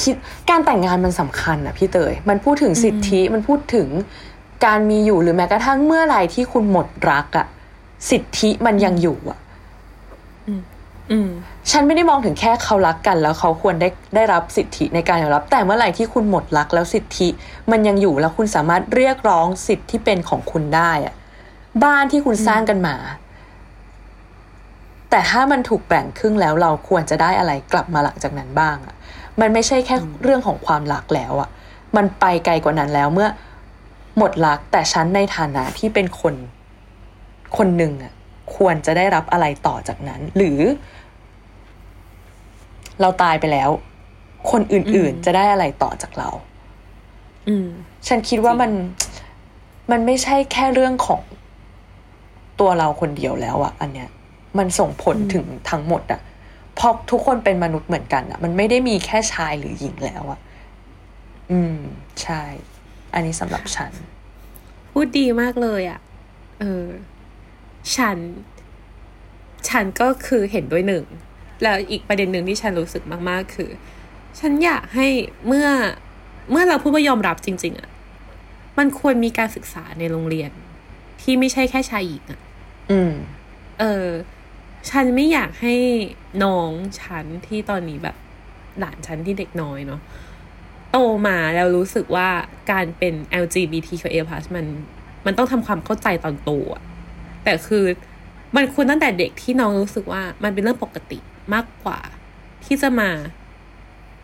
[0.00, 0.14] คิด
[0.50, 3.88] การแต่งงานมันสำคัญอะพี่เตย มันพูดถึงสิทธิมันพูดถึง
[4.64, 7.46] การมีอยู่หรือแม้กระทั่งเมื่อไหรที่คุณหมดรักอะ
[8.10, 9.49] สิทธิมันยังอยู่อะอืม
[11.70, 17.28] ฉันไม่ได้มองถึงแค่เขารักกัน แล้วเขาควรได้ได้รับสิทธิในการยอมรับ แต่เมื่อไหร่ที่คุณหมดรักแล้วสิทธิ
[17.70, 21.14] มันยังอยู่แล้วคุณสามารถเรียกร้องสิทธิที่เป็นของคุณได้อะ
[21.84, 22.96] บ้านที่คุณสร้างกันมา
[25.10, 28.94] แต่ถ้ามันถูกแบ่งครึ่งแล้วเราควรจะได้อะไรกลับมาหลังจากนั้นบ้างอะ
[29.40, 31.48] มันไม่ใช่แค่เรื่องของความรักแล้วอะ
[31.96, 33.28] มันไปไกลกว่านั้นแล้วเมื่อ
[34.18, 36.34] หมดรักแต่ฉันในฐานะที่เป็นคน
[37.56, 38.12] คนหนึ่งอะ
[38.56, 40.60] ควรจะได้รับอะไรต่อจากนั้น หรือ
[43.00, 43.70] เราตายไปแล้ว
[44.50, 46.28] คนอื่นอืมๆจะได้อะไรต่อจากเรา
[47.48, 47.68] อืม
[48.06, 48.72] ฉันคิดว่ามัน
[49.90, 51.22] มันไม่ใช่แค่เรื่องของ
[52.60, 54.08] ตัวเราคนเดียวแล้วอะอันเนี้ย
[54.58, 56.20] มันส่งผลอืมถึงทั้งหมดอะ
[56.74, 60.40] เพราะทุกคนเป็นมนุษย์เหมือนกันอะมันไม่ได้มีแค่ชายหรือหญิงแล้วอะ
[61.50, 61.76] อืม
[62.22, 62.42] ใช่
[63.14, 63.92] อันนี้สำหรับฉัน
[64.92, 66.00] พูดดีมากเลยอะ่ะ
[66.60, 66.86] เออ
[67.96, 68.16] ฉัน
[69.68, 71.04] ฉันก็คือเห็นด้วยหนึ่ง
[71.62, 73.70] แล้วอีกประเด็นหนึ่งที่ฉันรู้สึกมากๆ คือ
[74.40, 75.06] ฉันอยากให้
[75.46, 75.68] เมื่อ
[76.50, 77.90] เมื่อเราพูดว่ายอมรับจริง ๆอะ่ะ
[78.78, 80.50] มันควรมีการศึกษาในโรงเรียน
[81.20, 82.40] ที่ไม่ใช่แค่ชายหญิงอะ่ะ
[82.90, 83.12] อืม
[83.80, 84.06] เออ
[84.90, 85.74] ฉันไม่อยากให้
[86.44, 88.16] น้องฉันที่ตอนนี้แบบ
[88.78, 90.00] หลานฉันที่เด็กน้อยเนาะ
[90.90, 92.28] โตมาแล้วรู้สึกว่า
[92.70, 94.66] การเป็น LGBTQIA+ มัน
[95.26, 96.82] มันต้องทำความเข้าใจตอนโตอะ
[97.44, 97.84] แต่คือ
[98.56, 101.18] มันควรตั้งแต่เด็กที่น้องรู้สึกว่ามันเป็นเรื่องปกติ
[101.54, 102.00] มากกว่า
[102.64, 103.10] ที่จะมา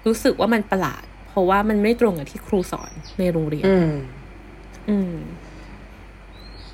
[0.06, 3.90] รู้สึกว่ามันประหลาด เพราะว่ามันไม่ตรงกับที่ครูสอนในโรงเรียน อืม
[4.90, 5.14] อืม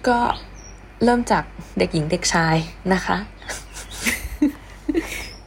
[0.09, 0.19] ก็
[1.05, 1.45] เริ่มจาก
[1.79, 2.57] เด็กหญิงเด็กชาย
[2.93, 3.17] นะคะ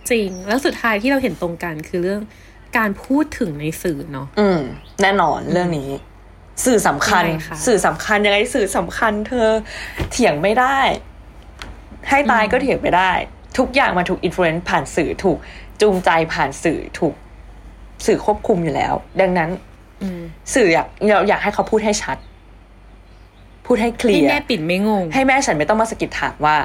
[0.10, 2.22] จริง แล้วสุดท้ายที่เราเห็นตรงกันคือเรื่อง
[2.78, 4.62] การพูดถึงในสื่อเนาะอืม
[5.02, 5.90] แน่นอนเรื่องนี้
[6.66, 9.48] สื่อสำคัญยังไงคะสื่อสำคัญยังไงสื่อสำคัญ เธอ
[10.12, 10.80] เถียงไม่ได้
[12.10, 13.12] ให้ตายก็เถียงไม่ได้
[13.58, 15.38] ทุกอย่างมาถูกอิ f ฟ u e n c e ผ่านสื่อถูก
[15.82, 17.16] จูงใจผ่านสื่อถูก
[18.06, 19.50] สื่อควบคุมอยู่แล้ว ดังนั้น
[20.02, 20.22] อืม
[20.54, 22.18] สื่ออยากเราอยากให้เขาพูดให้ชัด
[23.66, 26.56] พูดให้เคลีให้ยร์แม่ปิ่นไม่งง ให้แม่ฉันไม่ต้องมาสะกิดถามว่า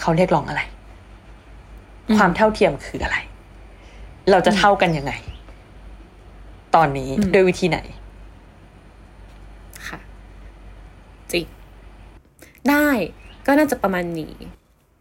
[0.00, 0.62] เขาเรียกร้องอะไร
[2.08, 3.16] อืมความเท่าเทียมคืออะไร
[4.30, 5.12] เราจะเท่ากันยังไง
[6.74, 7.78] ตอนนี้อืมด้วยวิธีไหน
[9.88, 9.98] ค่ะ
[11.32, 11.44] จริง
[12.68, 12.88] ได้
[13.46, 14.34] ก็น่าจะประมาณนี้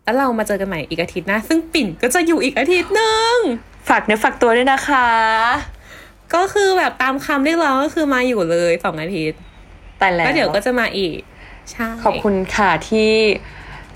[0.06, 3.36] แล้วเรามาเจอกันใหม่อีกอาทิตย์หน้าซึ่งปิ่นก็จะอยู่อีกอาทิตย์หนึ่ง
[3.90, 5.08] ฝากเนื้อฝากตัวด้วยนะคะ
[6.36, 9.40] ก็คือแบบตามคำเรียกร้องก็คือมาอยู่เลยสองอาทิตย์
[10.00, 11.20] แต่แล้วก็เดี๋ยวก็จะมาอีก
[11.72, 13.12] ใช่ขอบคุณค่ะที่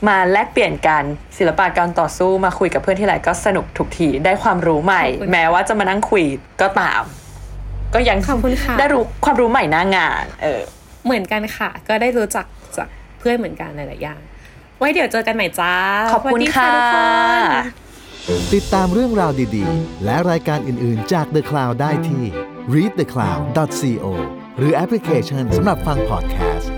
[0.08, 1.04] มาแลกเปลี่ยนกัน
[1.38, 6.24] ศิลปะการต่อสู้มาคุยกับเพื่อนที่ไหนก็สนุกทุกทีได้ความรู้ใหม่ แม้ว่าจะมานั่งคุย
[6.62, 7.04] ก็ตาม
[7.94, 10.62] ก็ยังขอบคุณค่ะได้รู้ความรู้ใหม่หน้างาน เออ
[11.06, 12.46] เหมือนกันค่ะ ก็ได้รู้จัก
[12.78, 12.88] จาก
[13.20, 14.20] เพื่อนเหมือนกันหลายๆอย่าง
[14.80, 15.74] ไว้เดี๋ยวเจอกันใหม่จ้า
[16.14, 16.96] ขอบคุณสวัสดีค่ะทุกค
[18.40, 22.26] นติดตามเรื่องราวดีๆ และรายการอื่นๆจาก The Cloud ได้ที่
[22.74, 24.06] readthecloud.co
[24.58, 26.72] หรือแอปพลิเคชันสำหรับฟังพอดแคสต์